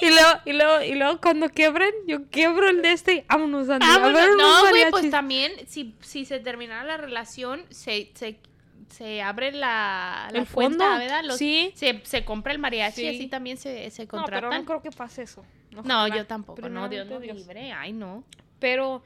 [0.00, 3.68] y, luego, y, luego, y luego cuando quiebren, yo quiebro el de este y vámonos,
[3.70, 3.86] Andy.
[3.88, 7.62] Ah, a bueno, ver unos no, güey, pues también, si, si se terminara la relación,
[7.70, 8.38] se, se,
[8.94, 10.98] se abre la, la ¿El cuenta, fondo?
[10.98, 11.24] ¿verdad?
[11.24, 11.72] Los- Sí.
[11.74, 13.16] Se, se compra el mariachi y Sí.
[13.16, 14.50] así también se, se No, pero contratan.
[14.60, 15.44] no creo que pase eso.
[15.84, 18.24] No, yo tampoco, no, Dios libre, ay, no.
[18.60, 19.02] Pero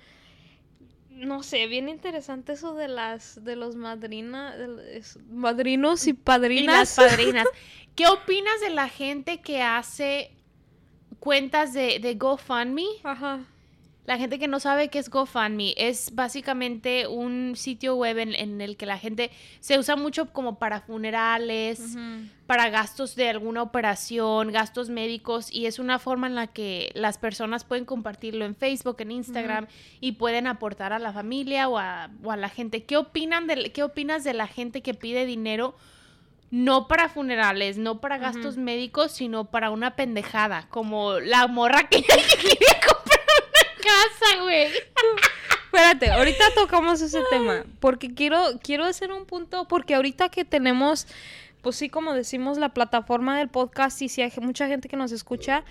[1.11, 6.13] no sé, bien interesante eso de las de los madrina, de los madrinos y Y
[6.13, 6.97] padrinas.
[6.97, 7.47] las padrinas.
[7.97, 10.31] ¿Qué opinas de la gente que hace
[11.19, 12.87] cuentas de, de GoFundMe?
[13.03, 13.41] Ajá.
[14.09, 18.63] La gente que no sabe qué es GoFundMe es básicamente un sitio web en, en
[18.63, 21.95] el que la gente se usa mucho como para funerales,
[22.47, 27.19] para gastos de alguna operación, gastos médicos y es una forma en la que las
[27.19, 29.67] personas pueden compartirlo en Facebook, en Instagram
[30.01, 32.85] y pueden aportar a la familia o a, o a la gente.
[32.85, 35.75] ¿Qué opinan de, qué opinas de la gente que pide dinero
[36.51, 42.03] no para funerales, no para gastos médicos, sino para una pendejada, como la morra que
[42.03, 42.81] quería
[43.89, 44.67] casa, güey?
[45.65, 51.07] Espérate, ahorita tocamos ese tema, porque quiero, quiero hacer un punto, porque ahorita que tenemos,
[51.63, 55.13] pues sí, como decimos, la plataforma del podcast y si hay mucha gente que nos
[55.13, 55.65] escucha,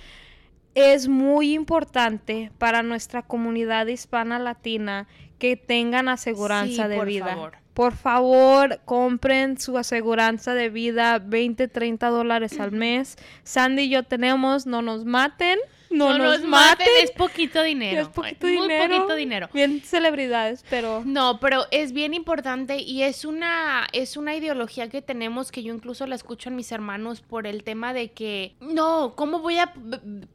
[0.76, 5.08] es muy importante para nuestra comunidad hispana latina
[5.40, 7.26] que tengan aseguranza Sí, de por vida.
[7.28, 7.58] favor.
[7.74, 13.18] Por favor, compren su aseguranza de vida, 20, 30 dólares al mes.
[13.44, 16.88] Sandy y yo tenemos, no nos maten, no, nos, maten.
[17.02, 18.02] es poquito dinero.
[18.02, 18.96] Es poquito muy dinero.
[18.96, 19.50] poquito dinero.
[19.54, 21.04] Bien celebridades, pero...
[21.06, 25.74] No, pero es bien importante y es una es una ideología que tenemos que yo
[25.74, 29.74] incluso la escucho en mis hermanos por el tema de que no, ¿cómo voy a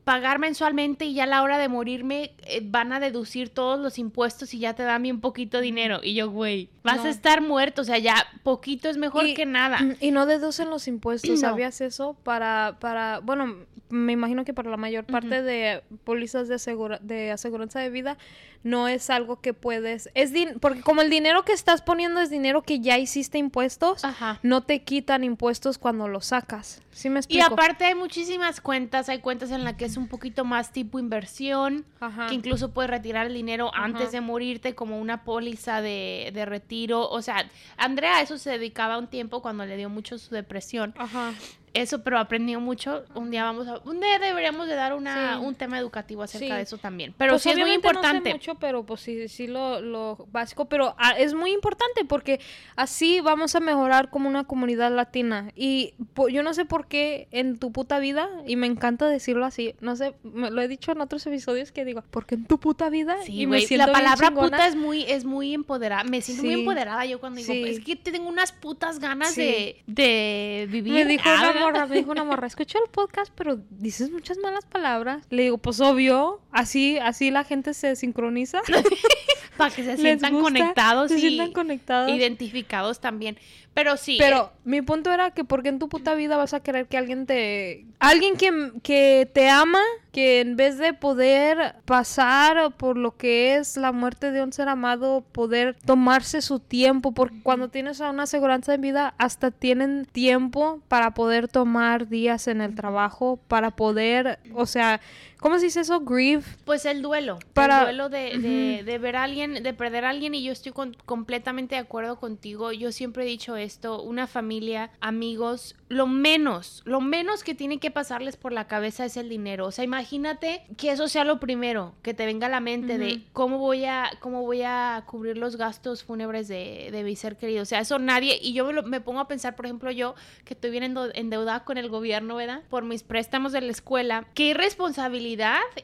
[0.04, 3.98] pagar mensualmente y ya a la hora de morirme eh, van a deducir todos los
[3.98, 6.00] impuestos y ya te dan bien poquito dinero?
[6.02, 7.04] Y yo, güey, vas No.
[7.04, 9.80] a estar muerto, o sea, ya poquito es mejor Y- que nada.
[10.00, 11.48] Y no deducen los impuestos, No.
[11.50, 12.16] ¿sabías eso?
[12.22, 13.56] Para, para, bueno,
[13.92, 18.16] me imagino que para la mayor parte de pólizas de, asegura- de aseguranza de vida
[18.64, 22.30] no es algo que puedes, es din- porque como el dinero que estás poniendo es
[22.30, 24.38] dinero que ya hiciste impuestos, Ajá.
[24.42, 26.80] no te quitan impuestos cuando lo sacas.
[26.92, 27.46] ¿Sí me Y explico?
[27.52, 31.84] aparte hay muchísimas cuentas, hay cuentas en las que es un poquito más tipo inversión,
[32.00, 32.28] Ajá.
[32.28, 33.84] que incluso puedes retirar el dinero Ajá.
[33.84, 37.08] antes de morirte como una póliza de, de retiro.
[37.10, 40.94] O sea, Andrea a eso se dedicaba un tiempo cuando le dio mucho su depresión.
[40.96, 41.32] Ajá.
[41.74, 43.04] Eso, pero aprendió mucho.
[43.14, 45.44] Un día vamos a, un día deberíamos de dar una, Sí.
[45.44, 46.52] un tema educativo acerca Sí.
[46.52, 47.14] de eso también.
[47.16, 48.32] Pero Pues sí es muy obviamente no sé importante.
[48.32, 52.40] mucho, pero pues sí, sí lo, lo básico, pero ah, es muy importante porque
[52.76, 55.50] así vamos a mejorar como una comunidad latina.
[55.54, 59.44] Y po- yo no sé por qué en tu puta vida, y me encanta decirlo
[59.46, 62.58] así, no sé, me- lo he dicho en otros episodios que digo, porque en tu
[62.60, 66.04] puta vida Sí, y me siento la palabra puta es muy, es muy empoderada.
[66.04, 70.66] Me siento muy empoderada yo cuando digo, es que tengo unas putas ganas de, de
[70.70, 70.92] vivir.
[70.92, 71.61] Me dijo Ah, una.
[71.62, 75.24] Morra, me dijo una morra, escucho el podcast, pero dices muchas malas palabras.
[75.30, 78.62] Le digo, pues obvio, así, así la gente se sincroniza.
[79.56, 82.10] Para que se sientan gusta, conectados se y sientan conectados.
[82.10, 83.38] identificados también.
[83.74, 84.16] Pero sí.
[84.18, 87.26] Pero mi punto era que porque en tu puta vida vas a querer que alguien
[87.26, 87.86] te...
[87.98, 89.80] Alguien que, que te ama,
[90.10, 94.68] que en vez de poder pasar por lo que es la muerte de un ser
[94.68, 100.04] amado, poder tomarse su tiempo, porque cuando tienes a una aseguranza de vida, hasta tienen
[100.04, 105.00] tiempo para poder tomar días en el trabajo, para poder, o sea,
[105.42, 106.00] ¿cómo se dice eso?
[106.00, 106.42] Grieve.
[106.64, 110.10] Pues el duelo, Para- el duelo de, de- de ver a alguien, de perder a
[110.10, 112.72] alguien y yo estoy con- completamente de acuerdo contigo.
[112.72, 117.90] Yo siempre he dicho esto, una familia, amigos, lo menos, lo menos que tiene que
[117.90, 119.66] pasarles por la cabeza es el dinero.
[119.66, 123.14] O sea, imagínate que eso sea lo primero, que te venga a la mente de
[123.14, 123.22] Ujú.
[123.32, 127.62] cómo voy a, cómo voy a cubrir los gastos fúnebres de, de mi ser querido.
[127.62, 130.14] O sea, eso nadie, y yo me, lo- me pongo a pensar, por ejemplo, yo
[130.44, 132.62] que estoy bien endeudada con el gobierno, ¿verdad?
[132.70, 134.26] Por mis préstamos de la escuela.
[134.34, 135.31] Qué irresponsabilidad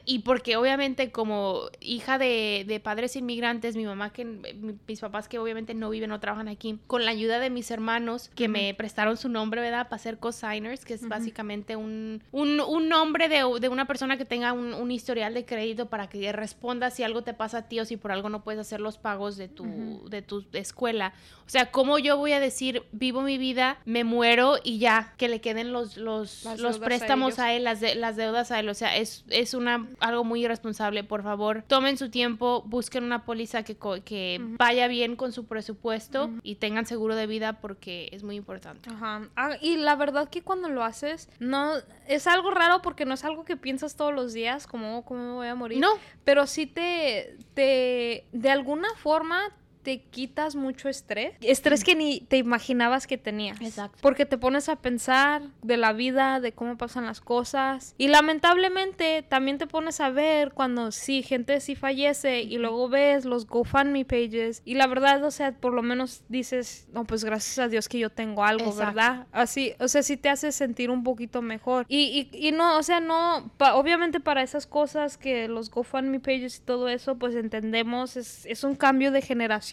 [0.05, 5.27] y porque obviamente como hija de, de padres inmigrantes, mi mamá que mi- mis papás
[5.27, 8.73] que obviamente no viven o trabajan aquí, con la ayuda de mis hermanos que me
[8.73, 9.89] prestaron su nombre, ¿verdad?
[9.89, 11.09] Para ser cosigners, que es Ujú.
[11.09, 15.45] básicamente un, un, un nombre de, de una persona que tenga un, un historial de
[15.45, 18.43] crédito para que responda si algo te pasa a ti o si por algo no
[18.43, 21.13] puedes hacer los pagos de tu, de tu escuela.
[21.45, 25.27] O sea, ¿cómo yo voy a decir, vivo mi vida, me muero y ya, que
[25.27, 28.59] le queden los, los, Las los a préstamos a, él, las, de- las deudas a
[28.59, 28.69] él?
[28.69, 31.03] O sea, es, es una, algo muy irresponsable.
[31.03, 36.31] Por favor, tomen su tiempo, busquen una póliza que, que vaya bien con su presupuesto
[36.43, 38.89] y tengan seguro de vida porque es muy importante.
[38.89, 39.29] Ajá.
[39.35, 41.73] Ah, y la verdad que cuando lo haces, no
[42.07, 45.33] es algo raro porque no es algo que piensas todos los días, como cómo me
[45.33, 45.79] voy a morir.
[45.79, 45.89] No,
[46.23, 51.33] Pero sí te, te, de alguna forma te quitas mucho estrés.
[51.41, 53.59] Estrés que ni te imaginabas que tenías.
[53.61, 53.97] Exacto.
[54.01, 57.95] Porque te pones a pensar de la vida, de cómo pasan las cosas.
[57.97, 58.07] Y
[58.49, 63.45] lamentablemente también te pones a ver cuando sí, gente sí fallece y luego ves los
[63.47, 64.61] GoFundMe pages.
[64.65, 67.99] Y la verdad, o sea, por lo menos dices, no, pues gracias a Dios que
[67.99, 68.85] yo tengo algo, Exacto.
[68.95, 69.27] ¿verdad?
[69.31, 71.85] Así, o sea, sí te hace sentir un poquito mejor.
[71.87, 76.19] Y, y, y no, o sea, no, pa- obviamente para esas cosas que los GoFundMe
[76.19, 79.68] pages y todo eso, pues entendemos, es, es un cambio de generación,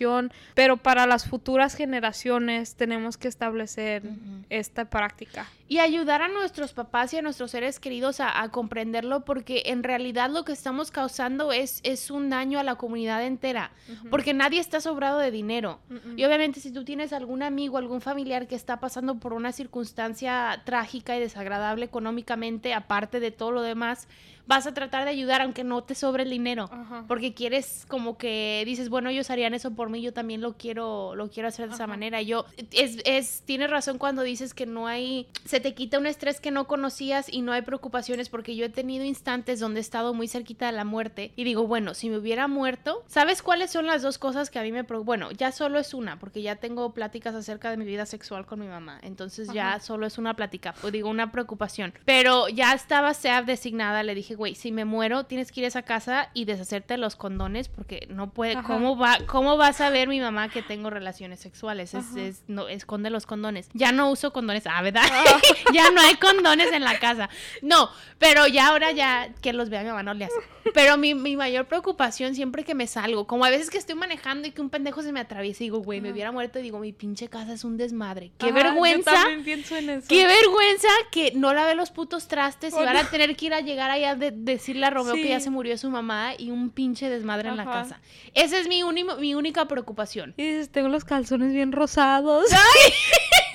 [0.54, 4.02] pero para las futuras generaciones tenemos que establecer
[4.50, 5.46] esta práctica.
[5.68, 9.82] Y ayudar a nuestros papás y a nuestros seres queridos a, a comprenderlo porque en
[9.82, 13.72] realidad lo que estamos causando es, es un daño a la comunidad entera.
[14.10, 15.80] Porque nadie está sobrado de dinero.
[16.16, 20.62] Y obviamente si tú tienes algún amigo, algún familiar que está pasando por una circunstancia
[20.64, 24.08] trágica y desagradable económicamente, aparte de todo lo demás,
[24.46, 26.68] vas a tratar de ayudar aunque no te sobre el dinero.
[26.72, 27.04] Ajá.
[27.08, 31.14] Porque quieres como que dices, bueno, ellos harían eso por mí, yo también lo quiero,
[31.14, 32.22] lo quiero hacer de esa manera.
[32.22, 36.40] Yo, es, es, tienes razón cuando dices que no hay, se te quita un estrés
[36.40, 40.14] que no conocías y no hay preocupaciones porque yo he tenido instantes donde he estado
[40.14, 43.86] muy cerquita de la muerte y digo, bueno, si me hubiera muerto, ¿sabes cuáles son
[43.86, 44.82] las dos cosas que a mí me?
[44.82, 48.60] Bueno, ya solo es una, porque ya tengo pláticas acerca de mi vida sexual con
[48.60, 51.92] mi mamá, entonces ya solo es una plática, pues digo, una preocupación.
[52.04, 55.68] Pero ya estaba SEAB designada, le dije, güey, si me muero, tienes que ir a
[55.68, 58.62] esa casa y deshacerte de los condones porque no puede, Ajá.
[58.66, 61.94] ¿cómo va, cómo va a saber mi mamá que tengo relaciones sexuales?
[61.94, 63.68] Es, es- no, esconde los condones.
[63.72, 65.02] Ya no uso condones, ah, ¿verdad?
[65.10, 65.40] Ah.
[65.74, 67.28] ya no hay condones en la casa.
[67.62, 70.34] No, pero ya ahora ya que los vea mi mamá no le hace.
[70.74, 74.48] Pero mi, mi mayor preocupación siempre que me salgo, como a veces que estoy manejando
[74.48, 76.78] y que un pendejo se me atraviesa y digo, güey, me hubiera muerto y digo,
[76.80, 78.32] mi pinche casa es un desmadre.
[78.38, 79.12] Qué Ajá, yo vergüenza.
[79.12, 80.08] también pienso en eso.
[80.08, 83.08] Qué vergüenza que no lavé los putos trastes y Oh, van a no.
[83.08, 85.90] tener que ir a llegar allá de decirle a Romeo que ya se murió su
[85.90, 88.00] mamá y un pinche desmadre en la casa.
[88.34, 88.82] Esa es mi,
[89.18, 90.34] mi única preocupación.
[90.36, 92.46] Y dices, tengo los calzones bien rosados.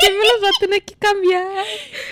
[0.01, 1.47] ¿Quién me los va a tener que cambiar?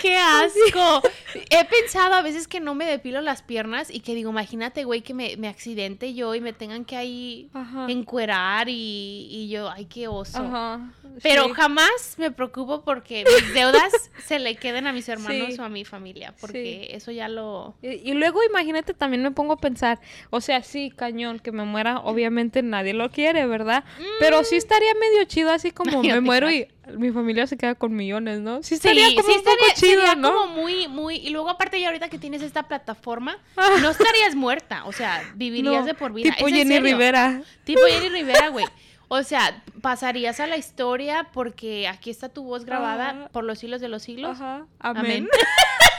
[0.00, 1.02] ¡Qué asco!
[1.50, 5.02] He pensado a veces que no me depilo las piernas y que digo, imagínate, güey,
[5.02, 7.86] que me, me accidente yo y me tengan que ahí Ajá.
[7.88, 10.38] encuerar y, y yo, ay, qué oso.
[10.38, 10.92] Ajá.
[11.22, 11.52] Pero sí.
[11.54, 13.92] jamás me preocupo porque mis deudas
[14.26, 15.60] se le queden a mis hermanos Sí.
[15.60, 17.74] o a mi familia, porque eso ya lo...
[17.82, 20.00] Y, y luego imagínate, también me pongo a pensar,
[20.30, 23.84] o sea, sí, cañón, que me muera, obviamente nadie lo quiere, ¿verdad?
[24.20, 26.06] Pero sí estaría medio chido así como Mm.
[26.06, 28.62] No me muero y mi familia se queda con millones, ¿no?
[28.62, 30.32] Sí estaría sí, como un estaría, poco chido, sería ¿no?
[30.32, 31.16] como muy, muy...
[31.16, 33.76] Y luego aparte ya ahorita que tienes esta plataforma, Ah.
[33.80, 36.34] no estarías muerta, o sea, vivirías No, de por vida.
[36.34, 36.80] Tipo Es Jenny.
[36.80, 37.42] Rivera.
[37.64, 38.66] Tipo Jenny Rivera, güey.
[39.08, 43.28] O sea, pasarías a la historia porque aquí está tu voz grabada Ajá.
[43.30, 44.36] por los siglos de los siglos.
[44.40, 44.66] Ajá.
[44.78, 45.04] Amén.
[45.04, 45.28] Amén.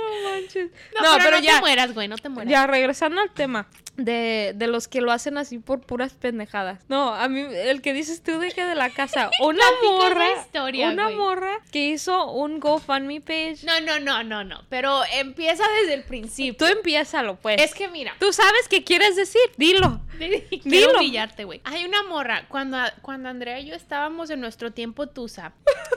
[0.00, 0.70] no manches.
[1.00, 2.50] No, pero, no te mueras, güey, no te mueras.
[2.50, 6.80] Ya, regresando al tema de, de los que lo hacen así por puras pendejadas.
[6.88, 10.90] No, a mí, el que dices tú de que de la casa, una morra, historia,
[10.90, 13.58] una morra que hizo un GoFundMe page.
[13.64, 14.64] No, no, no, no, no.
[14.68, 16.56] Pero empieza desde el principio.
[16.66, 17.60] Tú empiézalo, pues.
[17.60, 20.00] Es que mira, Tú sabes qué quieres decir, dilo.
[20.18, 20.98] quiero Dilo.
[20.98, 21.60] humillarte, güey.
[21.64, 25.52] Hay una morra, cuando, cuando Andrea y yo estábamos en nuestro tiempo Tusa,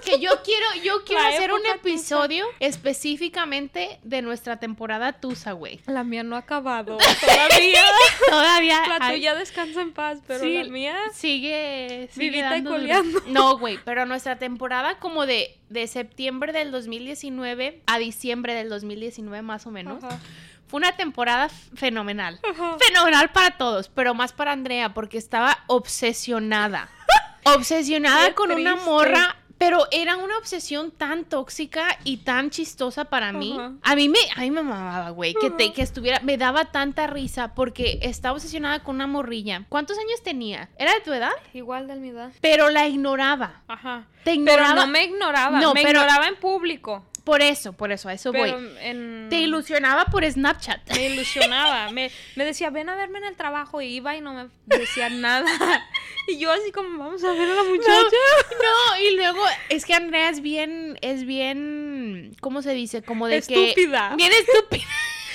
[0.05, 1.75] que yo quiero, yo quiero La hacer un Tusa.
[1.75, 5.79] episodio específicamente de nuestra temporada Tusa, güey.
[5.85, 6.97] La mía no ha acabado.
[6.97, 7.83] Todavía.
[8.29, 8.81] Todavía.
[8.87, 10.95] La hay- tuya descansa en paz, pero Sí, la mía.
[11.13, 13.21] sigue, sigue Vivita y dando coleando.
[13.27, 19.41] No, güey, pero nuestra temporada como de, de septiembre del 2019 a diciembre del 2019
[19.41, 20.19] más o menos, Ajá.
[20.67, 22.39] fue una temporada fenomenal.
[22.49, 22.77] Ajá.
[22.79, 26.89] Fenomenal para todos, pero más para Andrea porque estaba obsesionada.
[27.45, 29.35] obsesionada Qué con una morra.
[29.63, 33.57] Pero era una obsesión tan tóxica y tan chistosa para mí.
[33.81, 37.07] A mí me, a mí me mamaba, güey, que, te, que estuviera, me daba tanta
[37.07, 39.63] risa porque estaba obsesionada con una morrilla.
[39.69, 40.69] ¿Cuántos años tenía?
[40.77, 41.31] ¿Era de tu edad?
[41.53, 42.31] Igual de mi edad.
[42.41, 43.61] Pero la ignoraba.
[43.67, 44.05] Ajá.
[44.25, 44.75] Te Pero ignoraba.
[44.75, 45.59] no me ignoraba.
[45.61, 47.05] No, me pero- ignoraba en público.
[47.23, 48.69] Por eso, por eso, a eso Pero voy.
[48.81, 49.27] en...
[49.29, 50.91] Te ilusionaba por Snapchat.
[50.93, 51.89] Me ilusionaba.
[51.91, 53.81] me, me decía, ven a verme en el trabajo.
[53.81, 55.47] Y iba y no me decía nada.
[56.25, 57.91] Y yo así como, vamos a ver a la muchacha.
[57.91, 63.03] No, y luego es que Andrea es bien, es bien, ¿cómo se dice?
[63.03, 64.11] Como de Estúpida.
[64.11, 64.15] que...
[64.15, 64.85] Bien estúpida.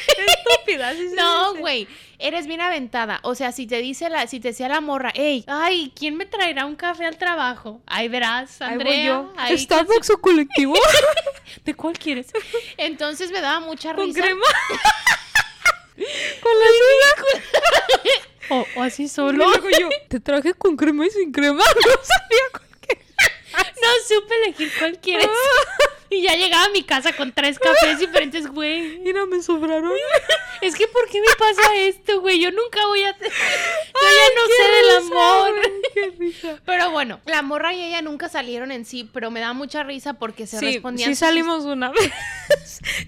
[0.56, 0.88] Estúpida.
[0.88, 1.86] así se No, güey,
[2.18, 3.20] eres bien aventada.
[3.22, 6.26] O sea, si te dice la, si te decía la morra, hey, ay, ¿quién me
[6.26, 7.80] traerá un café al trabajo?
[7.86, 9.18] Ahí verás, Ahí Andrea.
[9.18, 9.32] voy yo.
[9.36, 10.74] ahí ¿Starbucks o colectivo?
[11.64, 12.28] ¿De cuál quieres?
[12.76, 14.20] Entonces me daba mucha ¿Con risa.
[14.20, 14.46] crema?
[16.42, 16.66] ¿Con la
[18.50, 19.32] O, o así solo.
[19.46, 21.58] luego yo, te traje con crema y sin crema.
[21.58, 22.98] No sabía con qué.
[23.56, 25.28] No supe elegir cuál quieres.
[26.10, 28.98] Y ya llegaba a mi casa con tres cafés diferentes, güey.
[29.00, 29.92] Mira, me sobraron.
[30.62, 32.40] Es que, ¿por qué me pasa esto, güey?
[32.40, 33.12] Yo nunca voy a...
[33.18, 35.54] Yo ya no sé del amor.
[35.94, 36.60] Qué risa.
[36.64, 40.14] Pero bueno, la morra y ella nunca salieron en sí, pero me da mucha risa
[40.14, 41.10] porque se Sí, respondían.
[41.10, 42.10] sí salimos una vez.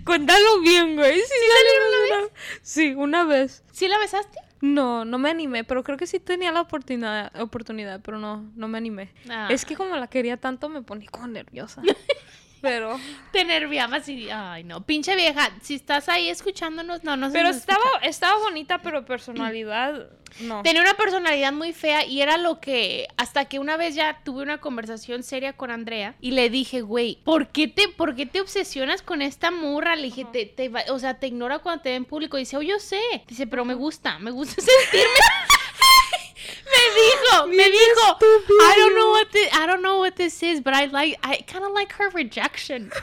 [0.04, 1.20] Cuéntalo bien, güey.
[1.20, 2.28] Sí, salimos una
[2.62, 3.64] Sí, una vez.
[3.72, 4.38] ¿Sí la besaste?
[4.60, 8.68] No, no me animé, pero creo que sí tenía la oportunidad, oportunidad pero no, no
[8.68, 9.10] me animé.
[9.28, 9.48] Ah.
[9.50, 11.82] Es que como la quería tanto me ponía como nerviosa.
[12.60, 12.98] Pero
[13.32, 14.28] Te nerviabas y...
[14.30, 14.84] Ay, no.
[14.84, 18.06] Pinche vieja, si estás ahí escuchándonos, no, no se pero nos estaba escucha.
[18.08, 20.08] estaba bonita, pero personalidad
[20.40, 20.62] no.
[20.62, 23.08] Tenía una personalidad muy fea y era lo que...
[23.16, 27.18] Hasta que una vez ya tuve una conversación seria con Andrea y le dije, güey,
[27.24, 29.96] ¿por qué te, por qué te obsesionas con esta murra?
[29.96, 32.36] Le dije, te, te va- o sea, te ignora cuando te ve en público.
[32.36, 33.00] Dice, oh, yo sé.
[33.26, 35.10] Dice, pero me gusta, me gusta sentirme...
[36.70, 38.58] me dijo, me Bien dijo, estúpido.
[38.60, 41.42] I don't know what this, I don't know what this is, but I like, I
[41.42, 42.90] kind of like her rejection.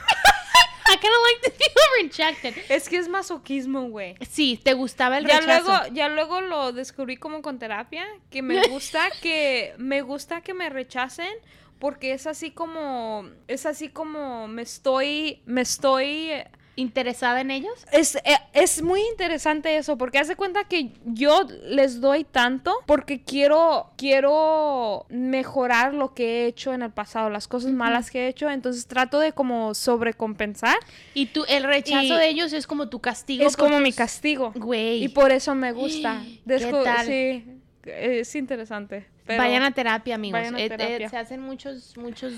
[0.90, 2.54] I kind of like to feel rejected.
[2.70, 4.16] Es que es masoquismo, güey.
[4.26, 5.66] Sí, te gustaba el Ya rechazo.
[5.68, 10.54] luego, ya luego lo descubrí como con terapia, que me gusta que me gusta que
[10.54, 11.32] me rechacen
[11.78, 16.30] porque es así como es así como me estoy me estoy
[16.78, 17.72] ¿Interesada en ellos?
[17.92, 22.72] es, eh, es muy interesante eso porque haz de cuenta que yo les doy tanto
[22.86, 28.26] porque quiero quiero mejorar lo que he hecho en el pasado, las cosas malas que
[28.26, 30.76] he hecho, entonces trato de como sobrecompensar.
[31.14, 33.44] Y tú, el rechazo Y- de ellos es como tu castigo.
[33.46, 34.52] Es como mi castigo.
[34.54, 35.02] Güey.
[35.02, 36.22] Y por eso me gusta.
[36.46, 37.06] ¿Qué Descu- tal?
[37.06, 37.44] Sí,
[37.84, 39.06] es interesante.
[39.26, 40.38] pero- Vayan a terapia, amigos.
[40.40, 41.08] Vayan a Eh, eh, terapia.
[41.08, 42.32] se hacen muchos, muchos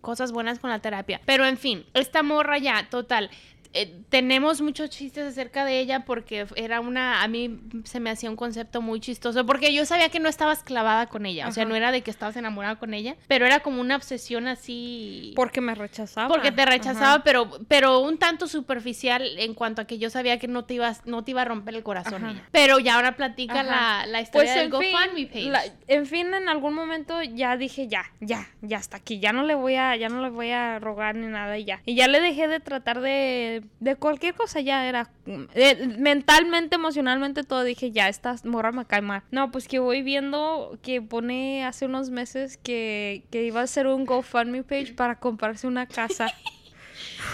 [0.00, 1.20] cosas buenas con la terapia.
[1.26, 3.30] Pero en fin, esta morra ya, total.
[3.74, 8.28] Eh, tenemos muchos chistes acerca de ella porque era una, a mí se me hacía
[8.30, 11.64] un concepto muy chistoso porque yo sabía que no estabas clavada con ella, o sea,
[11.64, 15.32] no era de que estabas enamorada con ella, pero era como una obsesión así.
[15.36, 16.28] Porque me rechazaba.
[16.28, 17.22] Porque te rechazaba, Ajá.
[17.24, 21.04] pero, pero un tanto superficial en cuanto a que yo sabía que no te ibas,
[21.06, 22.42] no te iba a romper el corazón ella.
[22.52, 25.44] Pero ya ahora platica la, la historia del Pues, en GoFundMe page.
[25.50, 29.42] la- en fin, en algún momento ya dije ya, ya, ya hasta aquí, ya no
[29.44, 31.80] le voy a, ya no le voy a rogar ni nada y ya.
[31.86, 37.44] Y ya le dejé de tratar de, de cualquier cosa, ya era eh, mentalmente, emocionalmente
[37.44, 39.22] todo dije ya, esta morra me cae mal.
[39.30, 43.86] No, pues que voy viendo que pone hace unos meses que, que iba a hacer
[43.86, 46.32] un GoFundMe page para comprarse una casa.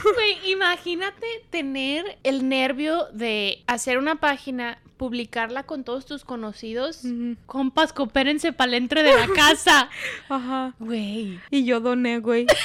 [0.03, 7.03] Güey, imagínate tener el nervio de hacer una página publicarla con todos tus conocidos.
[7.47, 9.89] Compas, coopérense para el entre de la casa.
[10.29, 10.75] Ajá.
[10.79, 11.41] Güey.
[11.51, 12.47] Y yo doné, güey.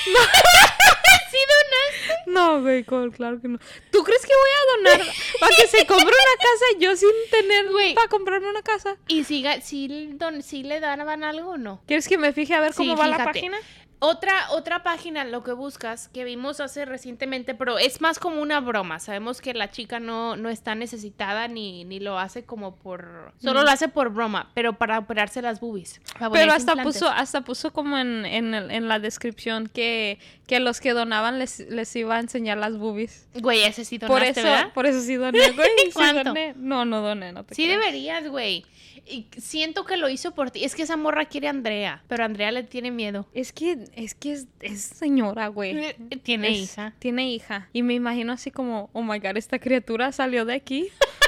[1.32, 1.63] ¿Sí donaste?
[2.28, 3.60] No, güey, claro que no.
[3.92, 5.08] ¿Tú crees que voy a donar
[5.40, 7.94] para que se compre una casa yo sin tener Güey.
[7.94, 8.98] para comprarme una casa?
[9.08, 11.82] ¿Y si, si, don, si le daban algo o no?
[11.86, 13.58] ¿Quieres que me fije a ver Sí, cómo va la página?
[14.06, 18.60] Otra, otra página, lo que buscas, que vimos hace recientemente, pero es más como una
[18.60, 19.00] broma.
[19.00, 23.32] Sabemos que la chica no, no está necesitada ni, ni lo hace como por...
[23.42, 23.64] Solo Mm.
[23.64, 26.02] lo hace por broma, pero para operarse las boobies.
[26.34, 26.96] Pero hasta implantes.
[27.00, 31.83] puso, hasta puso como en, en, la descripción que, que los que donaban les, les
[31.96, 33.28] iba a enseñar las boobies.
[33.36, 34.74] Güey, ese sí Por donaste, eso, ¿verdad?
[34.74, 35.70] por eso sí doné, güey.
[35.86, 36.24] sí ¿Cuánto?
[36.26, 36.54] doné.
[36.58, 37.80] No, no doné, no te Sí creas.
[37.80, 38.66] deberías, güey.
[39.06, 40.64] Y siento que lo hizo por ti.
[40.64, 43.28] Es que esa morra quiere a Andrea, pero Andrea le tiene miedo.
[43.34, 45.94] Es que, es que es, es señora, güey.
[46.24, 46.94] Tiene Es- hija.
[47.00, 47.68] Tiene hija.
[47.74, 50.88] Y me imagino así como, oh my god, esta criatura salió de aquí.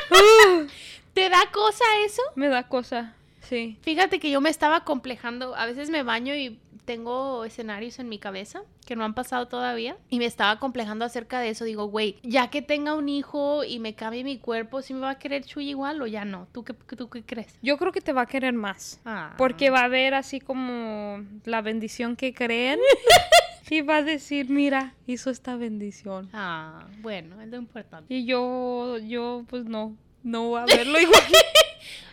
[1.14, 2.22] ¿Te da cosa eso?
[2.36, 3.14] me da cosa.
[3.41, 3.78] Sí.
[3.82, 5.56] Fíjate que yo me estaba complejando.
[5.56, 9.97] A veces me baño y tengo escenarios en mi cabeza que no han pasado todavía.
[10.09, 11.65] Y me estaba complejando acerca de eso.
[11.65, 15.11] Digo, güey, ya que tenga un hijo y me cambie mi cuerpo, ¿sí me va
[15.11, 16.47] a querer Chuy igual o ya no?
[16.51, 17.57] ¿Tú qué, tú qué crees?
[17.61, 19.01] Yo creo que te va a querer más.
[19.05, 19.33] Ah.
[19.38, 22.79] Porque va a ver así como la bendición que creen.
[23.69, 26.29] y va a decir, mira, hizo esta bendición.
[26.33, 28.13] Ah, bueno, es lo importante.
[28.13, 31.21] Y yo, yo, pues no, no voy a verlo igual.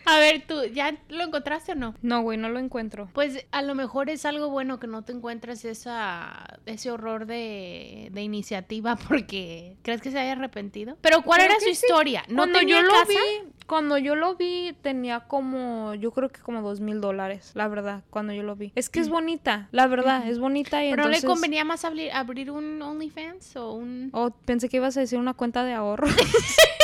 [0.05, 1.95] A ver, ¿tú ya lo encontraste o no?
[2.03, 3.09] No, güey, no lo encuentro.
[3.13, 8.09] Pues a lo mejor es algo bueno que no te encuentres esa, ese horror de,
[8.13, 10.97] de iniciativa porque crees que se haya arrepentido.
[11.01, 11.71] Pero ¿cuál Creo era su sí.
[11.73, 12.25] historia?
[12.29, 13.07] ¿No cuando tenía yo lo casa?
[13.07, 17.69] vi, cuando yo lo vi, tenía como, yo creo que como dos mil dólares, la
[17.69, 18.73] verdad, cuando yo lo vi.
[18.75, 21.23] Es que es bonita, la verdad, es bonita y ¿Pero entonces...
[21.25, 24.11] no le convenía más abrir, abrir un OnlyFans o un...?
[24.13, 26.09] Oh, pensé que ibas a decir una cuenta de ahorro.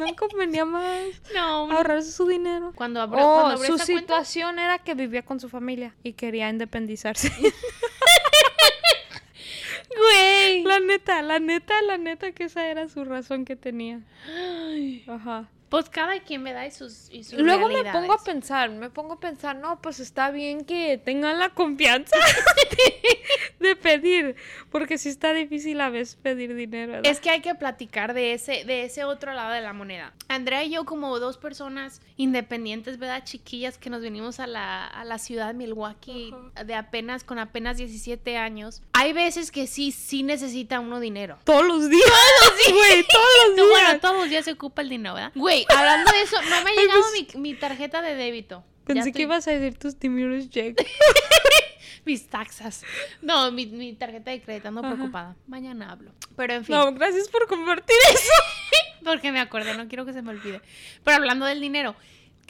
[0.00, 1.00] no le convenía más
[1.34, 2.72] No, ahorrarse su dinero.
[2.74, 5.94] Cuando abro, Oh, cuando abrió su esa cuenta- situación era que vivía con su familia
[6.02, 7.30] y quería independizarse.
[9.96, 10.62] Güey.
[10.62, 14.00] la neta, la neta, la neta que esa era su razón que tenía.
[15.08, 15.48] Ajá.
[15.70, 18.90] Pues cada quien me da y sus, y sus Luego me pongo a pensar, me
[18.90, 22.16] pongo a pensar, no, pues está bien que tengan la confianza
[23.60, 24.36] de pedir,
[24.70, 26.92] porque sí está difícil a veces pedir dinero.
[26.94, 27.10] ¿verdad?
[27.10, 30.12] Es que hay que platicar de ese, de ese otro lado de la moneda.
[30.28, 33.22] Andrea y yo, como dos personas independientes, ¿verdad?
[33.24, 37.76] Chiquillas que nos venimos a la, a la ciudad de Milwaukee de apenas, con apenas
[37.76, 38.82] 17 años.
[38.92, 41.38] Hay veces que sí, sí necesita uno dinero.
[41.44, 42.10] todos los días.
[42.70, 43.80] Güey, todos los No, días.
[43.84, 45.32] bueno, todos los días se ocupa el dinero, ¿verdad?
[45.34, 48.64] Güey, hablando de eso, no me ha llegado mi, mi tarjeta de débito.
[48.84, 50.80] Pensé estoy- que ibas a decir tus stimulus check.
[52.06, 52.82] Mis taxas.
[53.20, 54.80] No, mi, mi tarjeta de crédito, Ajá.
[54.80, 55.36] preocupada.
[55.46, 56.12] Mañana hablo.
[56.34, 56.74] Pero en fin.
[56.74, 58.32] No, gracias por compartir eso.
[59.04, 60.60] Porque me acordé, no quiero que se me olvide.
[61.04, 61.94] Pero hablando del dinero,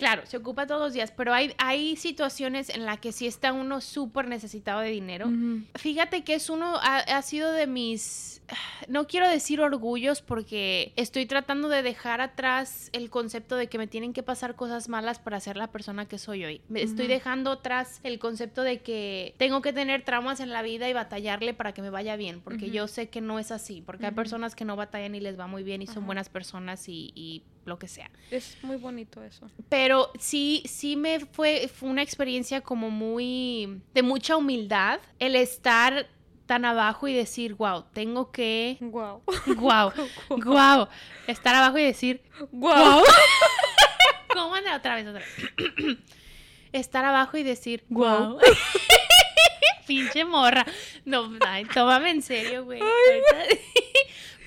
[0.00, 3.52] claro, se ocupa todos los días, pero hay, hay situaciones en las que sí está
[3.52, 5.30] uno súper necesitado de dinero.
[5.76, 8.42] Fíjate que es uno, ha, ha sido de mis,
[8.88, 13.86] no quiero decir orgullos porque estoy tratando de dejar atrás el concepto de que me
[13.86, 16.60] tienen que pasar cosas malas para ser la persona que soy hoy.
[16.68, 20.88] Me Estoy dejando atrás el concepto de que tengo que tener traumas en la vida
[20.88, 24.06] y batallarle para que me vaya bien, porque yo sé que no es así, porque
[24.06, 27.12] hay personas que no batallan y les va muy bien y son buenas personas y,
[27.14, 28.10] y lo que sea.
[28.30, 29.50] Es muy bonito eso.
[29.70, 36.06] Pero sí, sí me fue, fue una experiencia como muy, de mucha humildad, el estar
[36.46, 39.22] tan abajo y decir, wow, tengo que, Wow.
[39.56, 39.92] wow,
[40.30, 40.88] wow,
[41.26, 42.20] estar abajo y decir,
[42.52, 42.74] Wow.
[42.74, 43.02] wow.
[44.34, 44.76] ¿Cómo anda?
[44.76, 45.98] Otra vez, otra vez.
[46.72, 48.38] Estar abajo y decir, wow.
[49.88, 50.64] Pinche morra.
[51.04, 52.80] No, ay, tómame en serio, güey.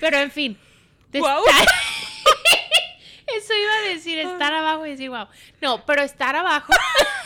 [0.00, 0.58] Pero en fin.
[1.12, 1.22] estar-
[3.36, 5.26] Eso iba a decir, estar abajo y decir, wow.
[5.60, 6.72] No, pero estar abajo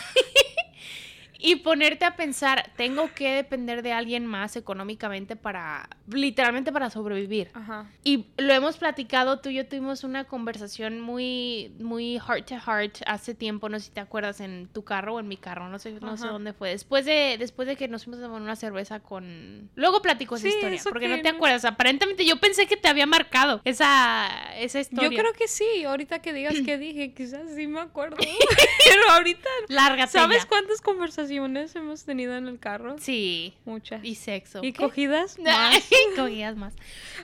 [1.41, 7.51] y ponerte a pensar, tengo que depender de alguien más económicamente para, literalmente para sobrevivir.
[7.55, 7.86] Ajá.
[8.03, 12.99] Y lo hemos platicado, tú y yo tuvimos una conversación muy, muy heart to heart
[13.07, 15.78] hace tiempo, no sé si te acuerdas, en tu carro o en mi carro, no
[15.78, 16.70] sé, no sé dónde fue.
[16.70, 19.70] Después de, después de que nos fuimos a tomar una cerveza con...
[19.76, 21.64] Luego platico esa Sí, historia, porque que no te acuerdas.
[21.64, 25.09] Aparentemente yo pensé que te había marcado esa, esa historia.
[25.09, 28.16] Yo creo que sí, ahorita que digas que dije, quizás sí me acuerdo.
[28.89, 30.49] Pero ahorita, Lárgate ¿sabes ya.
[30.49, 32.97] cuántas conversaciones hemos tenido en el carro?
[32.99, 34.05] Sí, Muchas.
[34.05, 34.61] y sexo.
[34.62, 34.83] ¿Y ¿Qué?
[34.83, 35.39] cogidas?
[35.45, 35.79] Más.
[36.16, 36.74] Cogías más.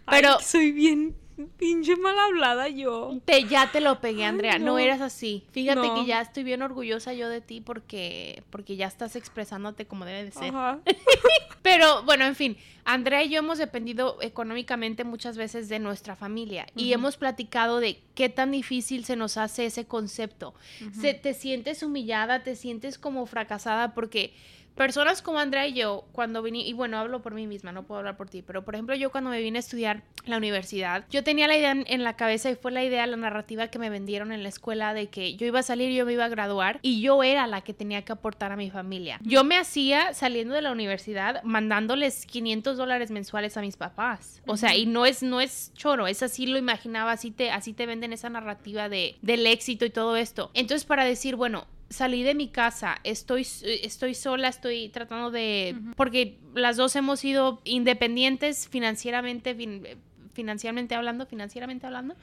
[0.06, 1.14] Ay, Pero soy bien
[1.56, 3.18] Pinche mal hablada yo.
[3.24, 4.58] Te, ya te lo pegué, Ay, Andrea.
[4.58, 4.66] No.
[4.72, 4.78] no.
[4.78, 5.44] eras así.
[5.52, 5.94] Fíjate No.
[5.96, 10.24] que ya estoy bien orgullosa yo de ti porque, porque ya estás expresándote como debe
[10.24, 10.50] de ser.
[10.50, 10.78] Ajá.
[11.62, 16.66] Pero bueno, en fin, Andrea y yo hemos dependido económicamente muchas veces de nuestra familia
[16.76, 20.54] y hemos platicado de qué tan difícil se nos hace ese concepto.
[21.00, 24.34] Se, te sientes humillada, te sientes como fracasada porque
[24.74, 27.98] personas como Andrea y yo, cuando vine, y bueno, hablo por mí misma, no puedo
[28.00, 31.22] hablar por ti, pero por ejemplo yo cuando me vine a estudiar la universidad, yo
[31.22, 34.32] tenía la idea en, la cabeza y fue la idea, la narrativa que me vendieron
[34.32, 37.00] en la escuela de que yo iba a salir, yo me iba a graduar y
[37.00, 39.18] yo era la que tenía que aportar a mi familia.
[39.22, 44.42] Yo me hacía saliendo de la universidad mandándoles 500 dólares mensuales a mis papás.
[44.46, 47.72] O sea, y no es, no es choro, es así lo imaginaba, así te, así
[47.72, 50.50] te venden esa narrativa de, del éxito y todo esto.
[50.54, 53.46] Entonces para decir, bueno, salí de mi casa, estoy,
[53.82, 55.76] estoy sola, estoy tratando de...
[55.96, 59.86] Porque las dos hemos sido independientes financieramente, fin-
[60.32, 62.14] financieramente hablando, financieramente hablando,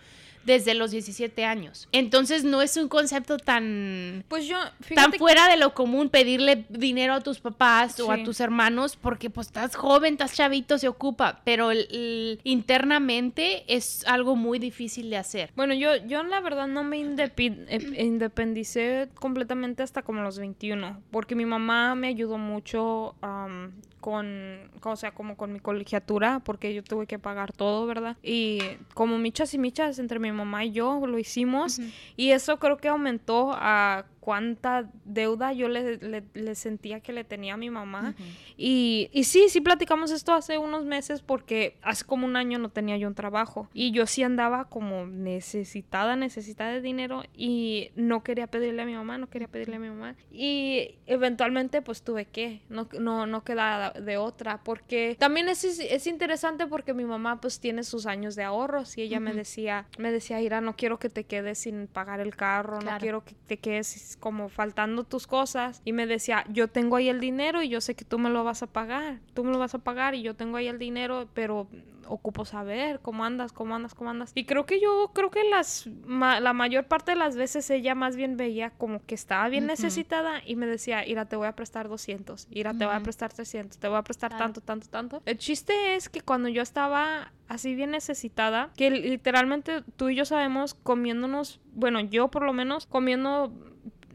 [0.45, 1.87] desde los 17 años.
[1.91, 4.23] Entonces no es un concepto tan...
[4.27, 4.57] Pues yo,
[4.95, 9.29] Tan fuera de lo común pedirle dinero a tus papás o a tus hermanos porque
[9.29, 15.09] pues estás joven, estás chavito, se ocupa, pero el- el- internamente es algo muy difícil
[15.09, 15.51] de hacer.
[15.55, 21.35] Bueno, yo, yo la verdad no me eh, independicé completamente hasta como los 21, porque
[21.35, 23.71] mi mamá me ayudó mucho am,
[24.01, 28.17] con, o sea, como con mi colegiatura, porque yo tuve que pagar todo, ¿verdad?
[28.21, 28.59] Y
[28.93, 31.79] como michas y michas entre mi mamá y yo lo hicimos,
[32.17, 37.25] y eso creo que aumentó a cuánta deuda yo le, le- le sentía que le
[37.25, 38.15] tenía a mi mamá.
[38.55, 42.69] Y, y sí, sí platicamos esto hace unos meses porque hace como un año no
[42.69, 43.67] tenía yo un trabajo.
[43.73, 48.93] Y yo sí andaba como necesitada, necesitada de dinero y no quería pedirle a mi
[48.95, 50.15] mamá, no quería pedirle a mi mamá.
[50.31, 54.61] Y eventualmente pues tuve que, no, no, no quedaba de otra.
[54.63, 59.01] Porque también es, es interesante porque mi mamá pues tiene sus años de ahorros y
[59.01, 62.79] ella me decía, me decía, Ira, no quiero que te quedes sin pagar el carro,
[62.81, 67.09] no quiero que te quedes como faltando tus cosas y me decía, yo tengo ahí
[67.09, 69.59] el dinero y yo sé que tú me lo vas a pagar, tú me lo
[69.59, 71.67] vas a pagar y yo tengo ahí el dinero, pero
[72.07, 74.31] ocupo saber cómo andas, cómo andas, cómo andas.
[74.35, 77.95] Y creo que yo, creo que las, ma- la mayor parte de las veces ella
[77.95, 81.55] más bien veía como que estaba bien necesitada y me decía, Ira, te voy a
[81.55, 84.43] prestar 200, Ira, te voy a prestar 300, te voy a prestar Claro.
[84.45, 85.21] tanto, tanto, tanto.
[85.25, 90.25] El chiste es que cuando yo estaba así bien necesitada, que literalmente tú y yo
[90.25, 93.53] sabemos comiéndonos, bueno, yo por lo menos comiendo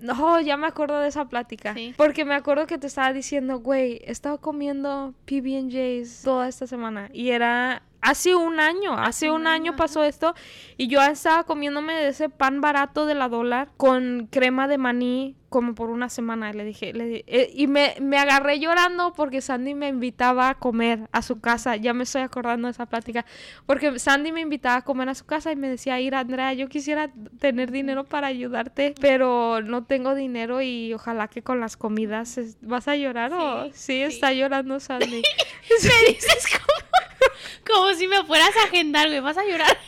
[0.00, 1.74] no, ya me acuerdo de esa plática.
[1.74, 1.94] Sí.
[1.96, 7.10] Porque me acuerdo que te estaba diciendo, güey, he estado comiendo PB&Js toda esta semana.
[7.12, 10.34] Y era hace un año, hace un año pasó esto.
[10.76, 15.36] Y yo estaba comiéndome de ese pan barato de la dólar con crema de maní
[15.48, 16.52] como por una semana.
[16.52, 21.08] Le dije, le eh, y me, me agarré llorando porque Sandy me invitaba a comer
[21.12, 21.76] a su casa.
[21.76, 23.24] Ya me estoy acordando de esa plática.
[23.64, 26.68] Porque Sandy me invitaba a comer a su casa y me decía, ir Andrea, yo
[26.68, 32.36] quisiera tener dinero para ayudarte, pero no tengo dinero y ojalá que con las comidas
[32.38, 35.22] es- vas a llorar o Sí, está llorando Sandy.
[35.70, 36.75] Me dices como,
[37.66, 39.76] como si me fueras a agendar, güey, vas a llorar.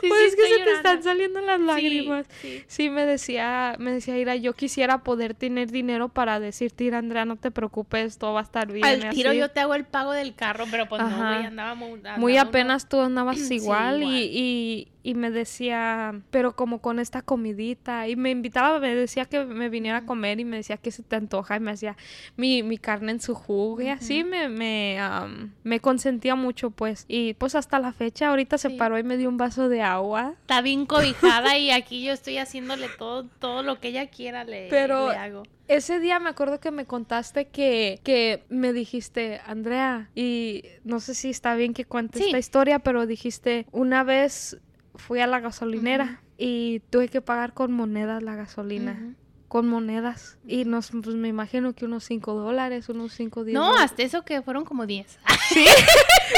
[0.00, 0.76] Sí, pues sí, es que se te llorando.
[0.76, 2.26] están saliendo las lágrimas.
[2.40, 2.64] sí.
[2.66, 7.24] Sí, me decía, me decía Ira, yo quisiera poder tener dinero para decirte, Ira, Andrea,
[7.24, 8.84] no te preocupes, todo va a estar bien.
[8.84, 9.38] Al tiro así.
[9.38, 11.34] yo te hago el pago del carro, pero pues no, Ajá.
[11.34, 11.92] güey, andaba muy...
[11.92, 14.14] andaba Muy uno- apenas tú andabas igual, igual.
[14.14, 18.08] Y, y, me decía, pero como con esta comidita.
[18.08, 21.02] Y me invitaba, me decía que me viniera a comer y me decía que se
[21.02, 21.96] te antoja y me hacía
[22.36, 27.04] mi, mi carne en su jugo y así me, me, am, me consentía mucho pues.
[27.08, 30.34] Y pues hasta la fecha, ahorita se paró y me dio un vaso de agua.
[30.40, 34.68] Está bien cobijada y aquí yo estoy haciéndole todo, todo lo que ella quiera le,
[34.68, 35.42] Pero- le hago.
[35.68, 41.16] Ese día me acuerdo que me contaste que, que me dijiste, Andrea, y no sé
[41.16, 42.26] si está bien que cuente Sí.
[42.26, 44.58] esta historia, pero dijiste, una vez
[44.96, 49.14] fui a la gasolinera y tuve que pagar con monedas la gasolina.
[49.48, 50.38] Con monedas.
[50.44, 54.24] Y nos, pues me imagino que unos 5 dólares, unos 5 10 No, hasta eso
[54.24, 55.20] que fueron como 10.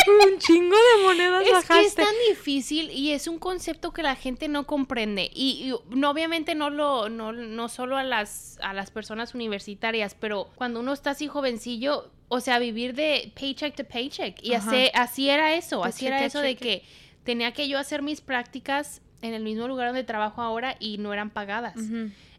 [0.06, 4.14] Un chingo de monedas Es que es tan difícil y es un concepto que la
[4.14, 5.30] gente no comprende.
[5.34, 10.14] Y, y no, obviamente no lo, no, no solo a las, a las personas universitarias,
[10.14, 14.42] pero cuando uno está así jovencillo, o sea, vivir de paycheck to paycheck.
[14.42, 16.84] Y así, así era eso, así era eso de que
[17.28, 21.12] tenía que yo hacer mis prácticas en el mismo lugar donde trabajo ahora y no
[21.12, 21.74] eran pagadas.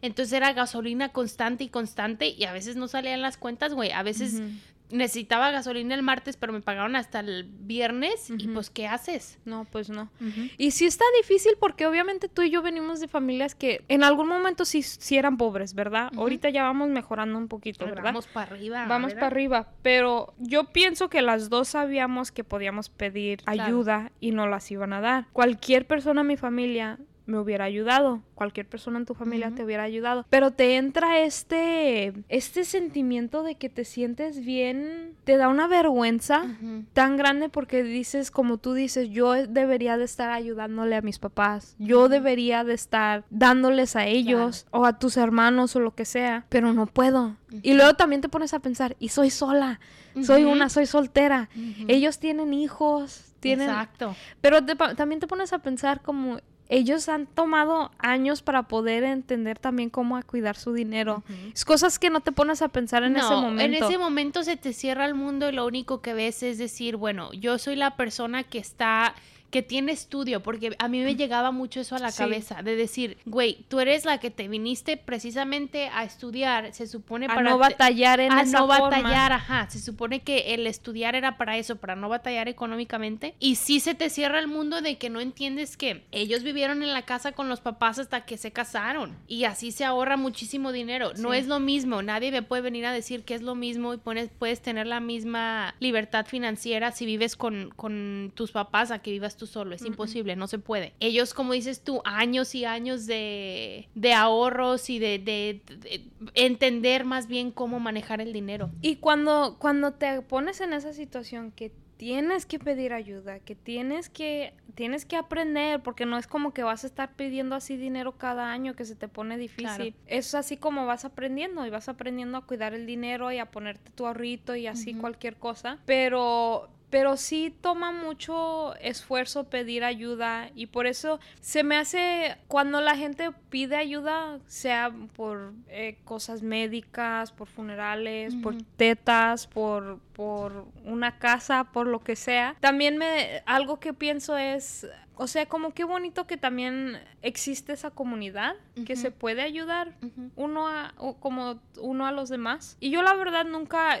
[0.02, 3.92] Entonces era gasolina constante y constante y a veces no salían las cuentas, güey.
[3.92, 4.42] A veces.
[4.90, 9.38] Necesitaba gasolina el martes, pero me pagaron hasta el viernes y pues ¿qué haces?
[9.44, 10.10] No, pues no.
[10.58, 14.28] Y sí está difícil porque obviamente tú y yo venimos de familias que en algún
[14.28, 16.10] momento sí, sí eran pobres, ¿verdad?
[16.16, 18.02] Ahorita ya vamos mejorando un poquito, ¿verdad?
[18.04, 18.86] Vamos para arriba.
[18.86, 23.62] Vamos para arriba, pero yo pienso que las dos sabíamos que podíamos pedir Claro.
[23.62, 25.26] ayuda y no las iban a dar.
[25.32, 29.82] Cualquier persona en mi familia me hubiera ayudado, cualquier persona en tu familia te hubiera
[29.82, 35.68] ayudado, pero te entra este este sentimiento de que te sientes bien, te da una
[35.68, 36.44] vergüenza
[36.92, 41.76] tan grande porque dices, como tú dices, yo debería de estar ayudándole a mis papás,
[41.78, 46.46] yo debería de estar dándoles a ellos o a tus hermanos o lo que sea,
[46.48, 47.36] pero no puedo.
[47.62, 49.80] Y luego también te pones a pensar, y soy sola,
[50.22, 51.48] soy una, soy soltera,
[51.88, 53.68] ellos tienen hijos, tienen...
[53.68, 54.14] Exacto.
[54.40, 56.38] Pero te también te pones a pensar como...
[56.72, 61.24] Ellos han tomado años para poder entender también cómo a cuidar su dinero.
[61.52, 63.62] Es cosas que no te pones a pensar en ese momento.
[63.62, 66.94] En ese momento se te cierra el mundo y lo único que ves es decir,
[66.96, 69.16] bueno, yo soy la persona que está
[69.50, 72.18] que tiene estudio, porque a mí me llegaba mucho eso a la Sí.
[72.18, 77.26] cabeza, de decir, güey, tú eres la que te viniste precisamente a estudiar, se supone
[77.26, 78.88] a para no batallar en a esa no forma.
[78.90, 83.56] batallar, ajá, se supone que el estudiar era para eso, para no batallar económicamente, y
[83.56, 87.02] sí se te cierra el mundo de que no entiendes que ellos vivieron en la
[87.02, 91.34] casa con los papás hasta que se casaron, y así se ahorra muchísimo dinero, no
[91.34, 94.30] es lo mismo, nadie me puede venir a decir que es lo mismo y pones,
[94.38, 99.36] puedes tener la misma libertad financiera si vives con, con tus papás a que vivas
[99.40, 100.92] tú solo, es imposible, no se puede.
[101.00, 107.04] Ellos, como dices tú, años y años de, de ahorros y de, de- de entender
[107.04, 108.70] más bien cómo manejar el dinero.
[108.82, 114.08] Y cuando, cuando te pones en esa situación que tienes que pedir ayuda, que tienes
[114.08, 118.12] que, tienes que aprender, porque no es como que vas a estar pidiendo así dinero
[118.16, 119.64] cada año que se te pone difícil.
[119.66, 119.92] Claro.
[120.06, 123.90] Es así como vas aprendiendo y vas aprendiendo a cuidar el dinero y a ponerte
[123.92, 125.78] tu ahorrito y así cualquier cosa.
[125.84, 132.80] Pero, pero sí toma mucho esfuerzo pedir ayuda y por eso se me hace cuando
[132.80, 140.66] la gente pide ayuda, sea por eh, cosas médicas, por funerales, por tetas, por, por
[140.84, 142.56] una casa, por lo que sea.
[142.60, 147.90] También me algo que pienso es, o sea, como qué bonito que también existe esa
[147.90, 149.94] comunidad que se puede ayudar
[150.36, 152.76] uno a, o como uno a los demás.
[152.80, 154.00] Y yo la verdad nunca,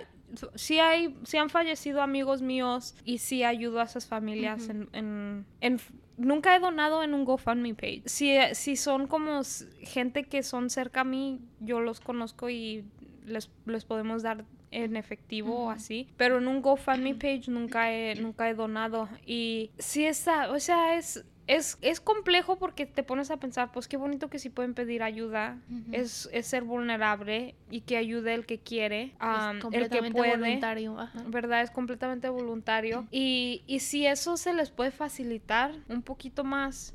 [0.54, 4.70] sí hay, sí han fallecido amigos míos y sí ayudo a esas familias Ujú.
[4.72, 5.80] en, en, en-
[6.16, 8.02] nunca he donado en un GoFundMe page.
[8.06, 9.40] Si, si son como
[9.82, 12.84] gente que son cerca a mí, yo los conozco y
[13.24, 15.70] les, les podemos dar en efectivo o Ujú.
[15.70, 20.60] así, pero en un GoFundMe page nunca he, nunca he donado y sí está, o
[20.60, 21.24] sea, es,
[21.56, 25.02] es, es complejo porque te pones a pensar, pues qué bonito que sí pueden pedir
[25.02, 25.58] ayuda,
[25.90, 30.36] es, es ser vulnerable y que ayude el que quiere, Es el que completamente puede.
[30.36, 30.98] voluntario.
[30.98, 31.22] Ajá.
[31.26, 31.62] ¿verdad?
[31.62, 33.06] Es completamente voluntario.
[33.10, 36.94] Y, y si eso se les puede facilitar un poquito más,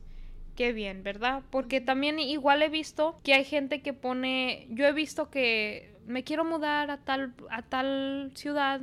[0.55, 1.43] qué bien, ¿verdad?
[1.49, 6.23] Porque también igual he visto que hay gente que pone, yo he visto que me
[6.23, 8.79] quiero mudar a tal, a tal ciudad.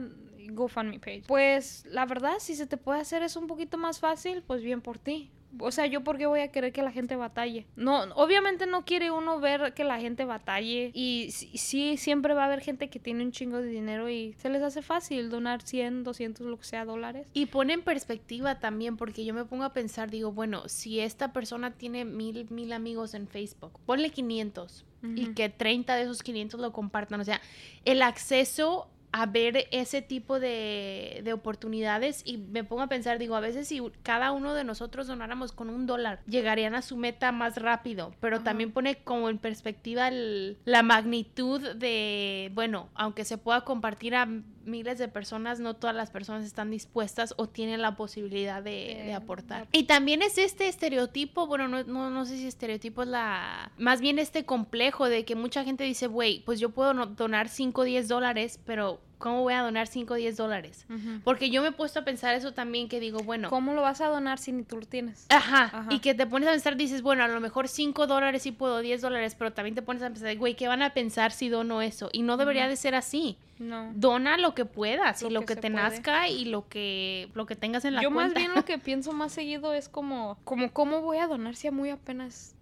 [0.55, 1.23] GoFundMe page.
[1.29, 4.83] Pues la verdad, si se te puede hacer eso un poquito más fácil, pues bien
[4.83, 5.31] por ti.
[5.59, 7.67] O sea, yo porque voy a querer que la gente batalle.
[7.77, 10.91] No, obviamente no quiere uno ver que la gente batalle.
[10.95, 14.49] Y sí, siempre va a haber gente que tiene un chingo de dinero y se
[14.49, 17.27] les hace fácil donar 100, 200, lo que sea, dólares.
[17.33, 21.33] Y pone en perspectiva también, porque yo me pongo a pensar, digo, bueno, si esta
[21.33, 24.87] persona tiene mil, mil amigos en Facebook, ponle 500
[25.17, 27.21] y que 30 de esos 500 lo compartan.
[27.21, 27.41] O sea,
[27.85, 33.37] el acceso a ver ese tipo de, de oportunidades y me pongo a pensar, digo,
[33.37, 37.31] a veces si cada uno de nosotros donáramos con un dólar, llegarían a su meta
[37.31, 38.45] más rápido, pero Ajá.
[38.45, 44.27] también pone como en perspectiva el- la magnitud de, bueno, aunque se pueda compartir a
[44.65, 49.67] miles de personas, no todas las personas están dispuestas o tienen la posibilidad de, aportar.
[49.73, 53.73] Y también es este estereotipo, bueno, no, no, no sé si estereotipo es la...
[53.77, 57.83] Más bien este complejo de que mucha gente dice, güey, pues yo puedo donar 5
[57.83, 60.85] o 10 dólares, pero ¿cómo voy a donar 5 o 10 dólares?
[61.23, 63.49] Porque yo me he puesto a pensar eso también, que digo, bueno...
[63.49, 65.27] ¿Cómo lo vas a donar si ni tú lo tienes?
[65.29, 65.87] Ajá, Ajá.
[65.91, 68.81] y que te pones a pensar, dices, bueno, a lo mejor 5 dólares sí puedo,
[68.81, 71.83] 10 dólares, pero también te pones a pensar, güey, ¿qué van a pensar si dono
[71.83, 72.11] eso?
[72.13, 73.39] Y no debería de ser así.
[73.61, 73.93] No.
[73.95, 75.75] Dona lo que puedas y Lo que te puede.
[75.75, 79.13] nazca y lo que, lo que tengas en la Yo más bien lo que pienso
[79.13, 82.57] más seguido es como, como cómo voy a donar si a muy apenas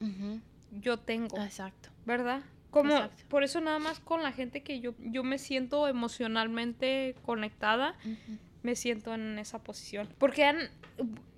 [0.83, 1.39] yo tengo.
[1.41, 1.89] Exacto.
[2.05, 2.43] ¿verdad?
[2.71, 3.25] Como Exacto.
[3.29, 8.39] por eso nada más con la gente que yo yo me siento emocionalmente conectada, Ujú.
[8.63, 10.09] me siento en esa posición.
[10.19, 10.57] Porque han,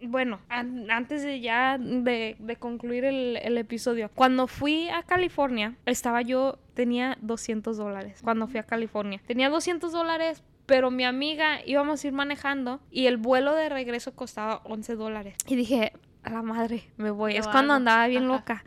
[0.03, 5.77] bueno, an- antes de ya de, de concluir el, el episodio, cuando fui a California,
[5.87, 9.21] estaba yo, tenía 200 dólares cuando fui a California.
[9.27, 14.15] Tenía 200 dólares, pero mi amiga íbamos a ir manejando y el vuelo de regreso
[14.15, 15.35] costaba 11 dólares.
[15.47, 15.93] Y dije,
[16.25, 17.33] a la madre, me voy.
[17.35, 18.33] Lo es cuando andaba bien Ajá.
[18.37, 18.65] loca.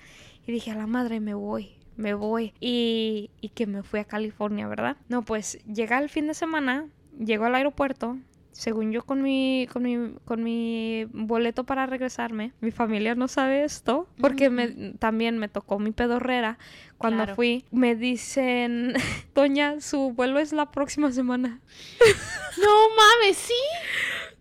[0.48, 2.54] Y dije, a la madre, me voy, me voy.
[2.60, 4.98] Y, y que me fui a California, ¿verdad?
[5.10, 6.88] No, pues llega el fin de semana,
[7.20, 8.18] llego al aeropuerto.
[8.52, 13.66] Según yo con mi, con mi, con mi boleto para regresarme, mi familia no sabe
[13.66, 16.58] esto, porque me, también me tocó mi pedorrera
[16.98, 17.36] cuando Claro.
[17.36, 17.66] fui.
[17.72, 18.94] Me dicen,
[19.36, 21.60] Doña, su vuelo es la próxima semana.
[22.58, 23.54] No mames, sí.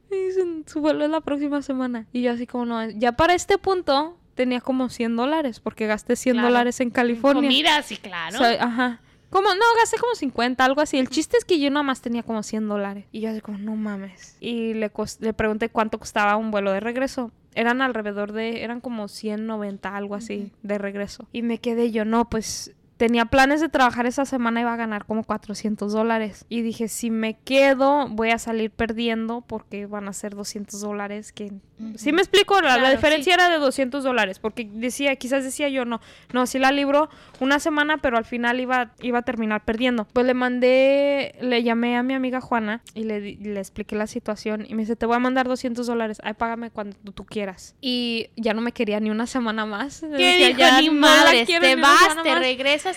[0.09, 2.07] Me dicen, su vuelo es la próxima semana.
[2.13, 6.17] Y yo así como no, ya para este punto tenía como 100 dólares, porque gasté
[6.17, 6.49] 100 Claro.
[6.49, 7.43] dólares en California.
[7.43, 8.37] Comida, sí, claro.
[8.37, 9.01] O sea, ajá.
[9.31, 10.97] Como, no, gasté como 50, algo así.
[10.99, 13.05] El chiste es que yo nada más tenía como 100 dólares.
[13.11, 14.37] Y yo así como, no mames.
[14.41, 17.33] Y le, le pregunté cuánto costaba un vuelo de regreso.
[17.57, 21.27] Eran alrededor de, eran como 190, algo así, de regreso.
[21.33, 22.73] Y me quedé yo, no, pues
[23.05, 26.47] tenía planes de trabajar esa semana, iba a ganar como 400 dólares.
[26.49, 31.31] Y dije, si me quedo, voy a salir perdiendo porque van a ser 200 dólares
[31.31, 31.53] que...
[31.97, 35.69] Sí me explico, la, la Claro, diferencia era de 200 dólares, porque decía, quizás decía
[35.69, 36.01] yo, no,
[36.33, 40.07] no, sí la libro una semana, pero al final iba, iba a terminar perdiendo.
[40.13, 44.65] Pues le mandé, le llamé a mi amiga Juana y le, le expliqué la situación
[44.69, 47.75] y me dice, te voy a mandar 200 dólares, ay, págame cuando tú quieras.
[47.81, 50.01] Y ya no me quería ni una semana más.
[50.01, 50.59] ¿Qué Decía, dijo?
[50.61, 52.41] "Ya Ni la quiero te vas, te más".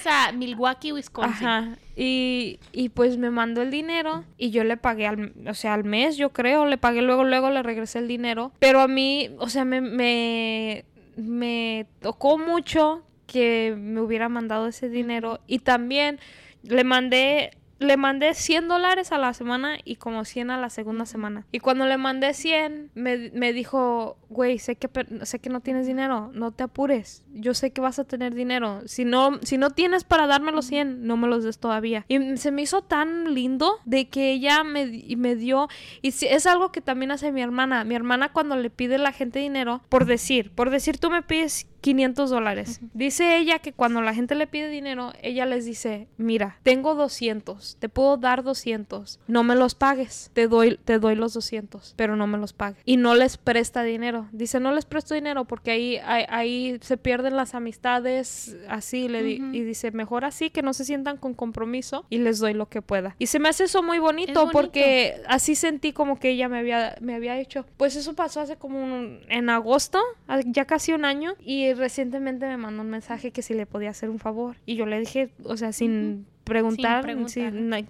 [0.06, 1.48] A Milwaukee, Wisconsin.
[1.48, 1.78] Ajá.
[1.96, 5.84] Y, y pues me mandó el dinero y yo le pagué al, o sea, al
[5.84, 8.52] mes, yo creo, le pagué luego, luego le regresé el dinero.
[8.60, 10.86] Pero a mí, o sea, me, me,
[11.16, 16.20] me tocó mucho que me hubiera mandado ese dinero y también
[16.64, 21.06] le mandé le mandé 100 dólares a la semana y como 100 a la segunda
[21.06, 21.46] semana.
[21.52, 24.90] Y cuando le mandé 100, me, me dijo, güey, sé que,
[25.24, 27.24] sé que no tienes dinero, no te apures.
[27.34, 28.82] Yo sé que vas a tener dinero.
[28.86, 32.06] Si no, si no tienes para darme los 100, no me los des todavía.
[32.08, 34.86] Y se me hizo tan lindo de que ella me,
[35.18, 35.68] me dio...
[36.02, 37.84] Y sí, es algo que también hace mi hermana.
[37.84, 41.22] Mi hermana cuando le pide a la gente dinero, por decir, por decir, tú me
[41.22, 42.82] pides 500 dólares.
[42.94, 47.78] Dice ella que cuando la gente le pide dinero, ella les dice, mira, tengo 200,
[47.80, 52.18] te puedo dar 200, no me los pagues, te doy, te doy los 200, pero
[52.18, 52.82] no me los pagues.
[52.84, 54.28] Y no les presta dinero.
[54.34, 59.24] Dice, no les presto dinero porque ahí, ahí, ahí se pierden las amistades, así, le
[59.24, 62.68] di- y dice, mejor así, que no se sientan con compromiso y les doy lo
[62.68, 63.16] que pueda.
[63.18, 64.52] Y se me hace eso muy bonito, bonito.
[64.52, 67.66] porque así sentí como que ella me había, me había hecho.
[67.78, 72.46] Pues eso pasó hace como un- en agosto, a- ya casi un año, y recientemente
[72.48, 74.58] me mandó un mensaje que si le podía hacer un favor.
[74.66, 77.06] Y yo le dije, o sea, sin preguntar,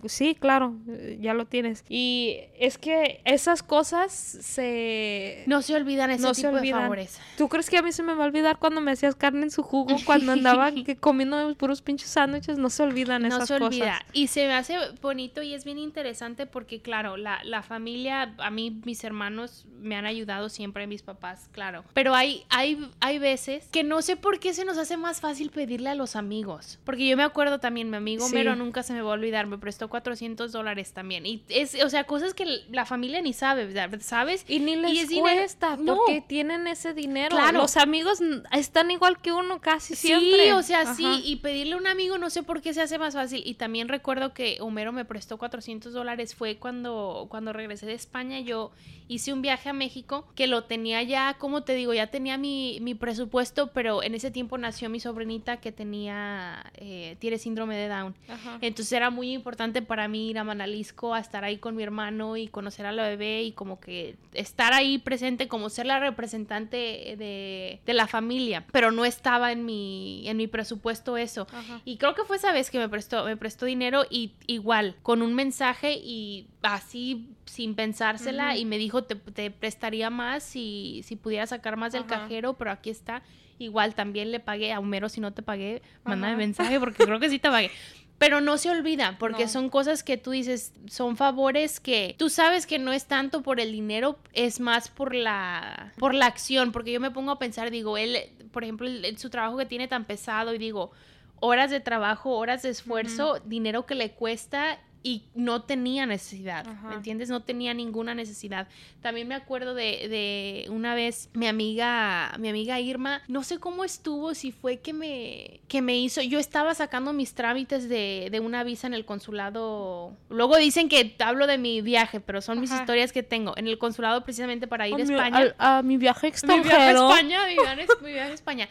[0.07, 0.75] sí, claro,
[1.19, 1.83] ya lo tienes.
[1.89, 5.43] Y es que esas cosas se...
[5.47, 6.81] No se olvidan ese No se tipo de olvidan.
[6.81, 7.19] favores.
[7.37, 9.51] ¿Tú crees que a mí se me va a olvidar cuando me hacías carne en
[9.51, 12.57] su jugo, cuando andaba que comiendo puros pinches sándwiches?
[12.57, 13.99] No se olvidan No esas se olvida.
[13.99, 14.05] cosas.
[14.13, 18.51] Y se me hace bonito y es bien interesante porque, claro, la, la familia, a
[18.51, 21.83] mí mis hermanos me han ayudado siempre, mis papás, claro.
[21.93, 25.49] Pero hay, hay, hay veces que no sé por qué se nos hace más fácil
[25.51, 26.79] pedirle a los amigos.
[26.83, 28.33] Porque yo me acuerdo también, mi amigo Sí.
[28.51, 31.25] Mero nunca se me va a olvidar, me prestó 400 dólares también.
[31.25, 34.45] Y es, o sea, cosas que la familia ni sabe, ¿sabes?
[34.47, 35.95] Y ni les es dinero- cuesta, no.
[35.95, 37.35] porque tienen ese dinero.
[37.35, 37.59] Claro.
[37.59, 38.19] Los amigos
[38.51, 40.53] están igual que uno casi Sí, siempre.
[40.53, 40.95] o sea, Ajá.
[40.95, 43.41] sí, y pedirle a un amigo no sé por qué se hace más fácil.
[43.45, 48.39] Y también recuerdo que Homero me prestó 400 dólares, fue cuando, cuando regresé de España,
[48.39, 48.71] yo
[49.09, 52.79] hice un viaje a México que lo tenía ya, como te digo, ya tenía mi,
[52.81, 57.87] mi presupuesto, pero en ese tiempo nació mi sobrinita que tenía, eh, tiene síndrome de
[57.87, 58.15] Down.
[58.27, 58.36] Ajá.
[58.61, 62.37] Entonces era muy importante para mí ir a Manalisco, a estar ahí con mi hermano
[62.37, 66.77] y conocer a la bebé y como que estar ahí presente, como ser la representante
[67.17, 68.65] de, de la familia.
[68.71, 71.47] Pero no estaba en mi, en mi presupuesto eso.
[71.51, 71.81] Ajá.
[71.85, 75.21] Y creo que fue esa vez que me prestó, me prestó dinero y igual, con
[75.21, 81.15] un mensaje y así sin pensársela y me dijo te, te prestaría más si, si
[81.15, 83.23] pudiera sacar más del cajero, pero aquí está.
[83.59, 87.29] Igual también le pagué a Homero, si no te pagué, mándame mensaje porque creo que
[87.29, 87.71] sí te pagué.
[88.17, 89.49] Pero no se olvida, porque No.
[89.49, 93.59] son cosas que tú dices, son favores que tú sabes que no es tanto por
[93.59, 97.69] el dinero, es más por la, por la acción, porque yo me pongo a pensar,
[97.69, 98.17] digo, él,
[98.51, 100.91] por ejemplo, el- su trabajo que tiene tan pesado y digo,
[101.39, 106.89] horas de trabajo, horas de esfuerzo, dinero que le cuesta y no tenía necesidad, Ajá.
[106.89, 107.29] ¿me entiendes?
[107.29, 108.67] No tenía ninguna necesidad.
[109.01, 113.83] También me acuerdo de, de una vez mi amiga, mi amiga Irma, no sé cómo
[113.83, 118.39] estuvo, si fue que me, que me hizo, yo estaba sacando mis trámites de, de
[118.39, 122.71] una visa en el consulado, luego dicen que hablo de mi viaje, pero son mis
[122.71, 125.55] historias que tengo, en el consulado precisamente para ir a España.
[125.57, 127.09] a mi viaje Mi viaje a extranjero.
[127.11, 128.69] España, mi viaje, mi viaje a España.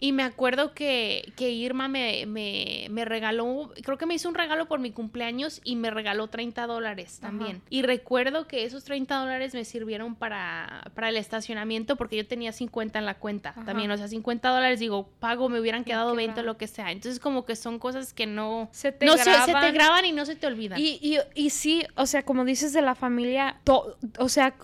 [0.00, 4.34] Y me acuerdo que, que Irma me, me, me regaló, creo que me hizo un
[4.34, 7.62] regalo por mi cumpleaños y me regaló 30 dólares también.
[7.70, 12.52] Y recuerdo que esos 30 dólares me sirvieron para, para el estacionamiento porque yo tenía
[12.52, 13.64] 50 en la cuenta Ajá.
[13.64, 13.90] también.
[13.92, 16.90] O sea, 50 dólares, digo, pago, me hubieran quedado 20 o lo que sea.
[16.90, 18.68] Entonces, como que son cosas que no...
[18.72, 20.04] Se te no se, se te graban.
[20.04, 20.78] y no se te olvidan.
[20.78, 24.54] Y, y, y sí, o sea, como dices de la familia, to- o sea,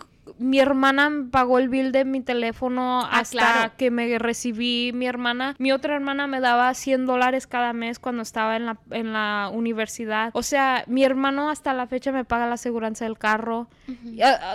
[0.41, 3.72] mi hermana pagó el bill de mi teléfono Ah, hasta claro.
[3.76, 5.55] que me recibí mi hermana.
[5.59, 9.51] Mi otra hermana me daba 100 dólares cada mes cuando estaba en la, en la
[9.53, 10.30] universidad.
[10.32, 13.68] O sea, mi hermano hasta la fecha me paga la aseguranza del carro.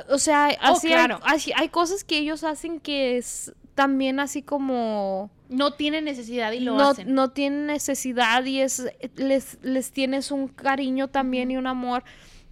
[0.10, 1.20] O sea, así, claro.
[1.24, 6.62] así hay cosas que ellos hacen que es también así como no tiene necesidad y
[6.62, 7.14] lo no, hacen.
[7.14, 12.04] no tienen necesidad y es les, les tienes un cariño también y un amor.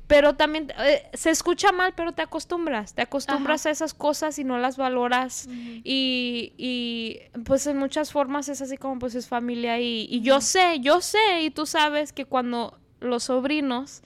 [0.08, 2.94] Pero también eh, se escucha mal, pero te acostumbras.
[2.94, 5.48] Te acostumbras a esas cosas y no las valoras.
[5.50, 9.80] Y, y, pues en muchas formas es así como pues es familia.
[9.80, 14.02] Y, y yo sé, yo sé, y tú sabes que cuando los sobrinos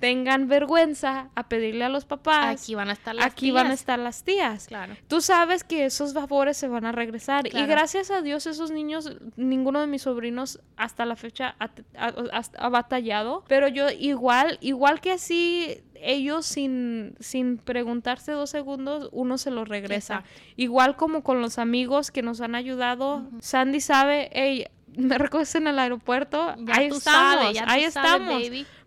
[0.00, 3.68] tengan vergüenza a pedirle a los papás, Aquí van a estar las aquí van a
[3.70, 3.80] tías.
[3.80, 4.66] estar las tías.
[4.66, 4.94] Claro.
[5.08, 7.48] Tú sabes que esos favores se van a regresar.
[7.48, 7.64] Claro.
[7.64, 12.14] Y gracias a Dios, esos niños, ninguno de mis sobrinos hasta la fecha ha, ha-
[12.32, 13.44] ha- ha batallado.
[13.48, 19.64] Pero yo igual, igual que así, ellos sin, sin preguntarse dos segundos, uno se lo
[19.64, 20.16] regresa.
[20.16, 20.40] Exacto.
[20.56, 23.22] Igual como con los amigos que nos han ayudado.
[23.40, 24.66] Sandy sabe, hey,
[24.96, 26.54] me recoges en el aeropuerto.
[26.58, 28.42] Ya ahí estamos, sabes, ahí estamos.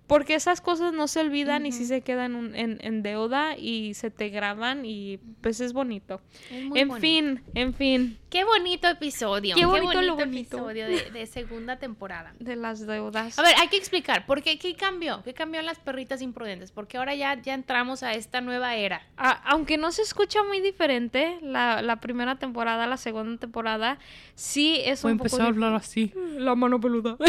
[0.07, 3.93] Porque esas cosas no se olvidan y sí se quedan un- en, en deuda y
[3.93, 6.21] se te graban y pues es bonito.
[6.49, 7.01] Es muy en bonito.
[7.01, 9.55] fin, en fin, Qué bonito episodio.
[9.55, 10.57] Qué bonito lo bonito.
[10.57, 12.33] episodio de, de segunda temporada.
[12.39, 13.37] de las deudas.
[13.39, 14.57] A ver, hay que explicar, ¿por qué?
[14.59, 15.23] ¿Qué cambió?
[15.23, 16.71] ¿Qué cambió en las perritas imprudentes?
[16.71, 19.01] Porque ahora ya, ya entramos a esta nueva era.
[19.17, 23.97] A- aunque no se escucha muy diferente la, la primera temporada, la segunda temporada,
[24.35, 26.13] sí es un poco dif- así.
[26.37, 27.17] La mano peluda.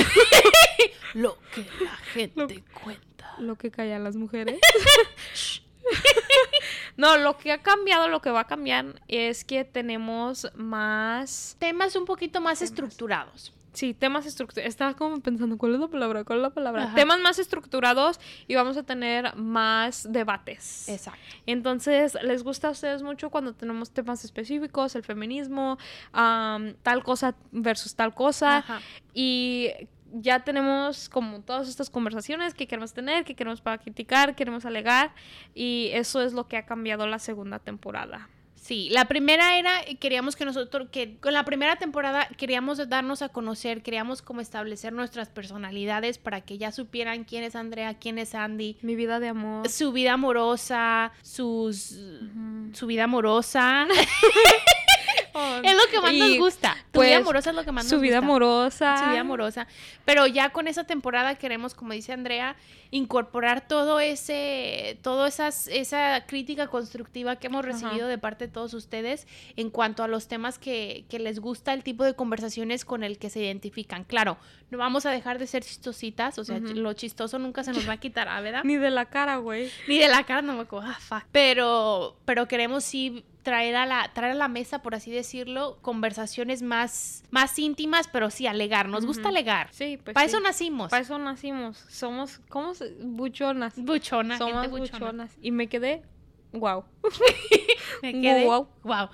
[1.14, 3.34] Lo que la gente cuenta.
[3.38, 4.58] lo que callan las mujeres.
[6.96, 11.96] no, lo que ha cambiado, lo que va a cambiar es que tenemos más Temas
[11.96, 13.52] un poquito más estructurados.
[13.72, 14.68] Sí, temas estructurados.
[14.68, 16.24] Estaba como pensando, ¿cuál es la palabra?
[16.24, 16.84] ¿Cuál es la palabra?
[16.84, 16.94] Ajá.
[16.96, 18.18] Temas más estructurados
[18.48, 20.88] y vamos a tener más debates.
[20.88, 21.20] Exacto.
[21.46, 25.78] Entonces, les gusta a ustedes mucho cuando tenemos temas específicos, el feminismo,
[26.12, 28.58] tal cosa versus tal cosa.
[28.58, 28.80] Ajá.
[29.14, 29.70] Y
[30.12, 35.12] ya tenemos como todas estas conversaciones que queremos tener, que queremos para criticar, queremos alegar.
[35.54, 38.28] Y eso es lo que ha cambiado la segunda temporada.
[38.54, 43.22] Sí, la primera era, eh, queríamos que nosotros, que con la primera temporada queríamos darnos
[43.22, 48.18] a conocer, queríamos como establecer nuestras personalidades para que ya supieran quién es Andrea, quién
[48.18, 49.68] es Andy, Mi vida de amor.
[49.68, 51.98] su vida amorosa, sus...
[52.74, 53.86] Su vida amorosa.
[55.62, 56.76] Es lo que más nos gusta.
[56.92, 58.26] Tu pues, vida amorosa es lo que más nos Su vida gusta.
[58.26, 58.98] amorosa.
[58.98, 59.66] Su vida amorosa.
[60.04, 62.56] Pero ya con esa temporada queremos, como dice Andrea,
[62.90, 67.72] incorporar todo ese, toda esa crítica constructiva que hemos Ajá.
[67.72, 69.26] recibido de parte de todos ustedes
[69.56, 73.18] en cuanto a los temas que, que les gusta, el tipo de conversaciones con el
[73.18, 74.04] que se identifican.
[74.04, 74.38] Claro,
[74.70, 77.94] no vamos a dejar de ser chistositas, o sea, lo chistoso nunca se nos va
[77.94, 78.62] a quitar, ¿ah, ¿verdad?
[78.64, 79.70] Ni de la cara, güey.
[79.86, 80.88] Ni de la cara no me acuerdo.
[80.88, 81.24] Ah, fuck.
[81.32, 86.60] Pero, pero queremos sí traer a la, traer a la mesa, por así decirlo, conversaciones
[86.60, 88.90] más, más íntimas, pero sí alegar.
[88.90, 89.68] Nos gusta alegar.
[89.72, 90.34] Sí, pues Para sí.
[90.34, 90.90] eso nacimos.
[90.90, 91.78] Para eso nacimos.
[91.88, 92.94] Somos, ¿cómo se?
[93.00, 93.74] Buchonas.
[93.78, 94.98] Buchona, Somos gente buchona.
[94.98, 95.36] buchonas.
[95.40, 96.02] Y me quedé,
[96.52, 96.84] wow.
[98.02, 98.68] Me quedé, Guau.
[98.82, 99.08] wow.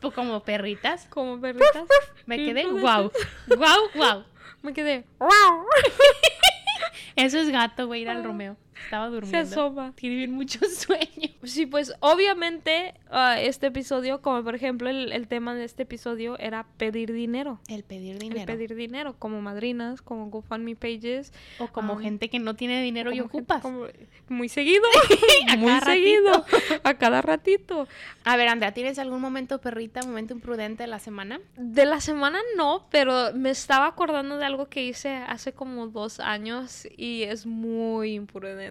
[0.00, 1.06] Pues como perritas.
[1.10, 1.84] Como perritas.
[2.24, 3.12] Me quedé, wow.
[3.48, 4.24] Wow, wow.
[4.62, 5.04] me quedé,
[7.16, 8.24] Eso es gato, güey, ir al.
[8.24, 8.56] Romeo.
[8.84, 9.38] Estaba se durmiendo.
[9.50, 9.92] asoma.
[9.96, 11.30] Tiene bien mucho sueño.
[11.44, 16.38] Sí, pues obviamente ah, este episodio, como por ejemplo el, el tema de este episodio
[16.38, 17.60] era pedir dinero.
[17.68, 18.40] El pedir dinero.
[18.40, 21.32] El pedir dinero, como madrinas, como GoFundMe pages.
[21.58, 23.62] O como gente que no tiene dinero y ocupas.
[23.62, 23.86] como-
[24.28, 24.82] muy seguido.
[25.50, 26.44] A muy cada seguido.
[26.82, 27.86] A cada ratito.
[28.24, 31.40] A ver, Andrea, ¿tienes algún momento perrita, momento imprudente de la semana?
[31.56, 36.20] De la semana no, pero me estaba acordando de algo que hice hace como dos
[36.20, 38.63] años y es muy imprudente.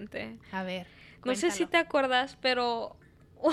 [0.52, 0.88] A ver.
[1.26, 1.70] No sé si cuéntalo.
[1.70, 2.96] te acuerdas, pero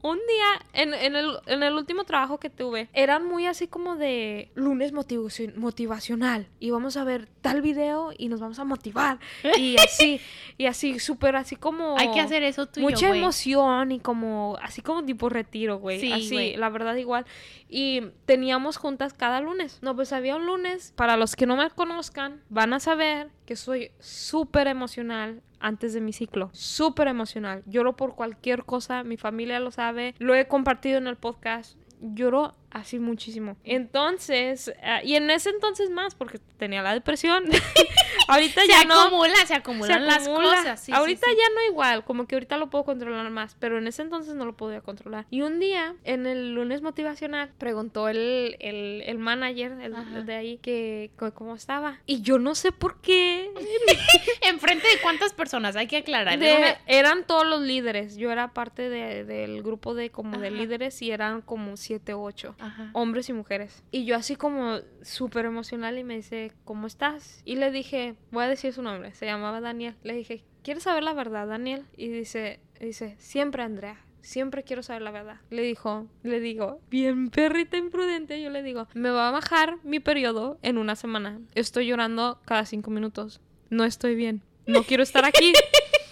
[0.00, 3.96] un día en, en el, en el último trabajo que tuve, eran muy así como
[3.96, 6.46] de lunes motivaci- motivacional.
[6.60, 9.18] Y vamos a ver tal video y nos vamos a motivar.
[9.58, 10.20] Y así,
[10.56, 11.98] y así, súper así como...
[11.98, 15.78] Hay que hacer eso tú y Mucha yo, emoción y como, así como tipo retiro,
[15.78, 15.98] güey.
[15.98, 16.56] Sí, así, güey.
[16.56, 17.26] la verdad igual.
[17.68, 19.80] Y teníamos juntas cada lunes.
[19.82, 20.92] No, pues había un lunes.
[20.94, 26.00] Para los que no me conozcan, van a saber que soy súper emocional antes de
[26.00, 26.50] mi ciclo.
[26.52, 27.62] Súper emocional.
[27.66, 29.02] Lloro por cualquier cosa.
[29.02, 30.14] Mi familia lo sabe.
[30.18, 31.78] Lo he compartido en el podcast.
[32.00, 33.56] Lloro Así muchísimo.
[33.64, 37.44] Entonces, ah, y en ese entonces más, porque tenía la depresión.
[38.28, 39.00] ahorita se ya no.
[39.00, 40.48] acumula, se acumulan se las acumula.
[40.56, 40.80] cosas.
[40.84, 41.32] sí, ahorita sí.
[41.36, 44.44] ya no igual, como que ahorita lo puedo controlar más, pero en ese entonces no
[44.44, 45.24] lo podía controlar.
[45.30, 50.58] Y un día, en el lunes motivacional, preguntó el, el, el manager el- de ahí
[50.58, 52.00] que, que cómo estaba.
[52.06, 53.50] Y yo no sé por qué.
[54.42, 55.74] ¿Enfrente de cuántas personas?
[55.76, 56.38] Hay que aclarar.
[56.38, 58.16] De- eran todos los líderes.
[58.16, 62.54] Yo era parte de- del grupo de como de líderes y eran como siete, ocho.
[62.58, 62.90] Ajá.
[62.92, 63.82] hombres y mujeres.
[63.90, 67.42] Y yo así como súper emocional y me dice, ¿cómo estás?
[67.44, 69.94] Y le dije, voy a decir su nombre, se llamaba Daniel.
[70.02, 71.84] Le dije, ¿quieres saber la verdad, Daniel?
[71.96, 74.00] Y dice, dice, siempre Andrea.
[74.20, 75.40] Siempre quiero saber la verdad.
[75.48, 80.00] Le dijo, le digo, bien perrita imprudente, yo le digo, me va a bajar mi
[80.00, 81.40] periodo en una semana.
[81.54, 83.40] Estoy llorando cada cinco minutos.
[83.70, 84.42] No estoy bien.
[84.66, 85.52] No quiero estar aquí.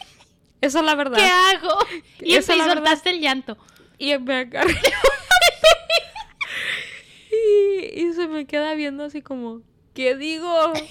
[0.61, 1.18] Esa es la verdad.
[1.18, 1.78] ¿Qué hago?
[2.20, 3.59] Y Esa soltaste el llanto.
[3.99, 4.74] Y me agarré.
[8.01, 9.62] y, se me queda viendo así como,
[9.94, 10.72] ¿qué digo?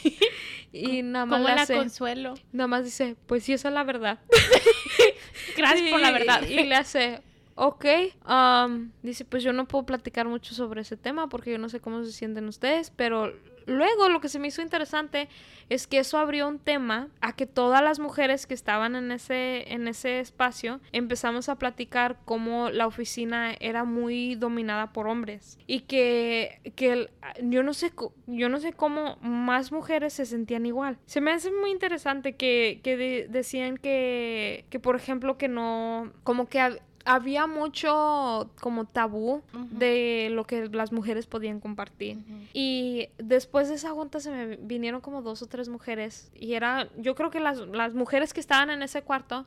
[0.78, 2.34] Y nada más ¿Cómo la consuelo?
[2.52, 4.20] nada más dice, pues sí, esa es la verdad.
[5.58, 6.42] Gracias por la Y- verdad.
[6.46, 7.22] Y, le hace,
[7.56, 7.86] ok.
[8.24, 11.80] am, dice, pues yo no puedo platicar mucho sobre ese tema porque yo no sé
[11.80, 13.34] cómo se sienten ustedes, pero
[13.68, 15.28] luego lo que se me hizo interesante
[15.70, 19.74] es que eso abrió un tema a que todas las mujeres que estaban en ese,
[19.74, 25.82] en ese espacio empezamos a platicar cómo la oficina era muy dominada por hombres y
[25.82, 27.10] que, que
[27.42, 27.92] yo, no sé,
[28.28, 31.00] yo no sé cómo más mujeres se sentían igual.
[31.08, 36.12] Se me hace muy interesante que, que de- decían que, que, por ejemplo, que no,
[36.24, 36.60] como que
[37.06, 42.18] había mucho como tabú de lo que las mujeres podían compartir.
[42.54, 46.32] Y después de esa junta se me vinieron como dos o tres mujeres.
[46.36, 49.46] Y era, yo creo que las, las mujeres que estaban en ese cuarto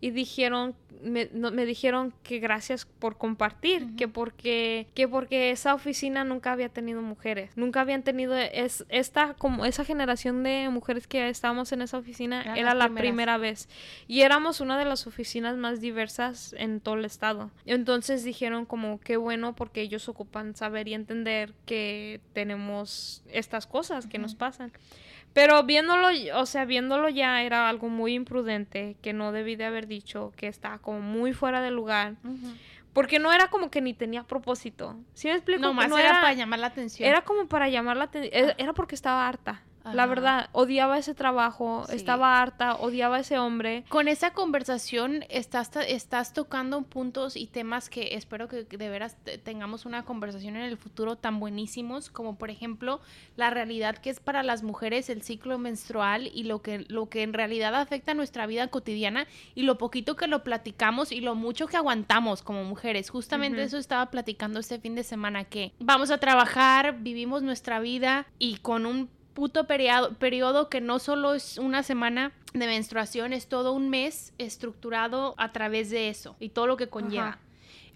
[0.00, 5.74] y dijeron, me, no- me dijeron que gracias por compartir, que porque, que porque esa
[5.74, 7.50] oficina nunca había tenido mujeres.
[7.56, 12.40] Nunca habían tenido es, esta, como esa generación de mujeres que estábamos en esa oficina,
[12.42, 13.02] Eran era la primeras.
[13.02, 13.68] primera vez.
[14.08, 17.50] Y éramos una de las oficinas más diversas en todo el estado.
[17.66, 24.06] Entonces dijeron como qué bueno porque ellos ocupan saber y entender que tenemos estas cosas
[24.06, 24.72] que nos pasan.
[25.34, 29.88] Pero viéndolo, o sea, viéndolo ya era algo muy imprudente que no debí de haber
[29.88, 32.14] dicho, que estaba como muy fuera de lugar.
[32.92, 34.96] Porque no era como que ni tenía propósito.
[35.12, 35.60] ¿Sí me explico?
[35.60, 37.08] No, más no era, para llamar la atención.
[37.08, 38.54] era como para llamar la atención.
[38.56, 39.62] Era porque estaba harta.
[39.92, 41.96] La verdad, odiaba ese trabajo, Sí.
[41.96, 43.84] estaba harta, odiaba a ese hombre.
[43.88, 49.36] Con esa conversación estás, estás tocando puntos y temas que espero que de veras te-
[49.36, 53.00] tengamos una conversación en el futuro tan buenísimos como por ejemplo
[53.36, 57.22] la realidad que es para las mujeres el ciclo menstrual y lo que, lo que
[57.22, 61.66] en realidad afecta nuestra vida cotidiana y lo poquito que lo platicamos y lo mucho
[61.66, 63.10] que aguantamos como mujeres.
[63.10, 68.26] Justamente eso estaba platicando este fin de semana que vamos a trabajar, vivimos nuestra vida
[68.38, 73.46] y con un puto periodo, periodo que no solo es una semana de menstruación, es
[73.48, 77.28] todo un mes estructurado a través de eso y todo lo que conlleva.
[77.28, 77.38] Ajá.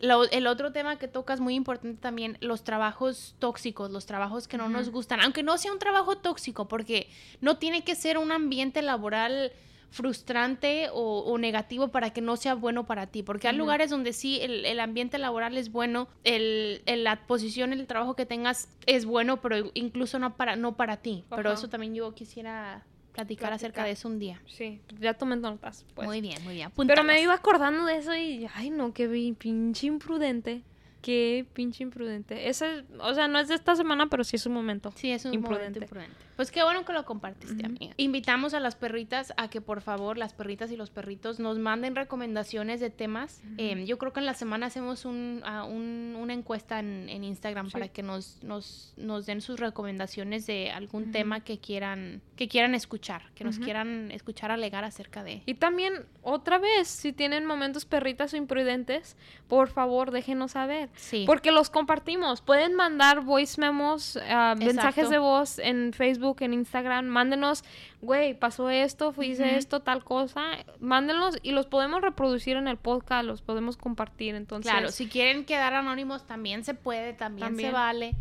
[0.01, 4.57] Lo- el otro tema que tocas muy importante también, los trabajos tóxicos, los trabajos que
[4.57, 7.09] no nos gustan, aunque no sea un trabajo tóxico, porque
[7.41, 9.51] no tiene que ser un ambiente laboral
[9.91, 14.13] frustrante o, o negativo para que no sea bueno para ti, porque hay lugares donde
[14.13, 18.69] sí el, el ambiente laboral es bueno, el, el- la posición, el trabajo que tengas
[18.87, 23.53] es bueno, pero incluso no para, no para ti, pero eso también yo quisiera platicar
[23.53, 24.41] acerca de eso un día.
[24.47, 25.85] Sí, ya tomé notas.
[25.95, 26.07] Pues.
[26.07, 26.71] Muy bien, muy bien.
[26.87, 30.63] Pero me iba acordando de eso y, ay, no, qué vi- pinche imprudente.
[31.01, 32.49] Qué pinche imprudente.
[32.49, 34.93] Ese, o sea, no es de esta semana, pero sí es un momento.
[34.97, 35.81] Sí, es un Imprudente.
[35.81, 36.29] momento imprudente.
[36.37, 37.93] Pues qué bueno que lo compartiste, amiga.
[37.97, 41.97] Invitamos a las perritas a que por favor, las perritas y los perritos nos manden
[41.97, 43.43] recomendaciones de temas.
[43.57, 47.25] Eh, yo creo que en la semana hacemos un, ah, un- una encuesta en, en
[47.25, 47.73] Instagram Sí.
[47.73, 52.75] para que nos, nos, nos den sus recomendaciones de algún tema que quieran, que quieran
[52.77, 55.43] escuchar, que nos quieran escuchar alegar acerca de.
[55.45, 59.17] Y también, otra vez, si tienen momentos perritas o imprudentes,
[59.49, 60.88] por favor, déjenos saber.
[60.97, 61.25] Sí.
[61.27, 62.41] Porque los compartimos.
[62.41, 67.07] Pueden mandar voice memos, ah, mensajes de voz en Facebook, en Instagram.
[67.07, 67.65] Mándenos,
[68.01, 69.55] güey, pasó esto, hice Ujú.
[69.57, 70.43] esto, tal cosa.
[70.81, 74.35] Mándenlos y los podemos reproducir en el podcast, los podemos compartir.
[74.35, 77.73] Entonces, Claro, si quieren quedar anónimos también se puede, también, se También.
[77.73, 78.15] vale.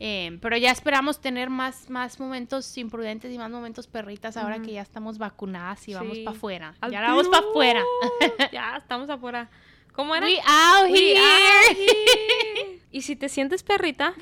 [0.00, 4.72] Eh, pero ya esperamos tener más, más momentos imprudentes y más momentos perritas ahora que
[4.72, 6.24] ya estamos vacunadas y vamos Sí.
[6.24, 6.74] para afuera.
[6.90, 7.80] Ya vamos para afuera.
[8.52, 9.48] ya, estamos afuera.
[9.94, 10.26] ¿Cómo era?
[10.26, 11.20] We out We here.
[11.20, 12.80] out here.
[12.90, 14.14] Y si te sientes perrita,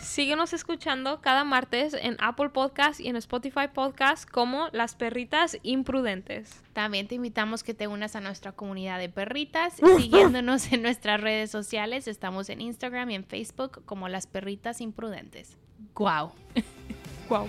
[0.00, 6.62] síguenos escuchando cada martes en Apple Podcast y en Spotify Podcast como Las Perritas Imprudentes.
[6.72, 11.50] También te invitamos que te unas a nuestra comunidad de perritas, siguiéndonos en nuestras redes
[11.50, 12.08] sociales.
[12.08, 15.56] Estamos en Instagram y en Facebook como Las Perritas Imprudentes.
[15.94, 16.32] ¡Guau!
[17.28, 17.48] Wow.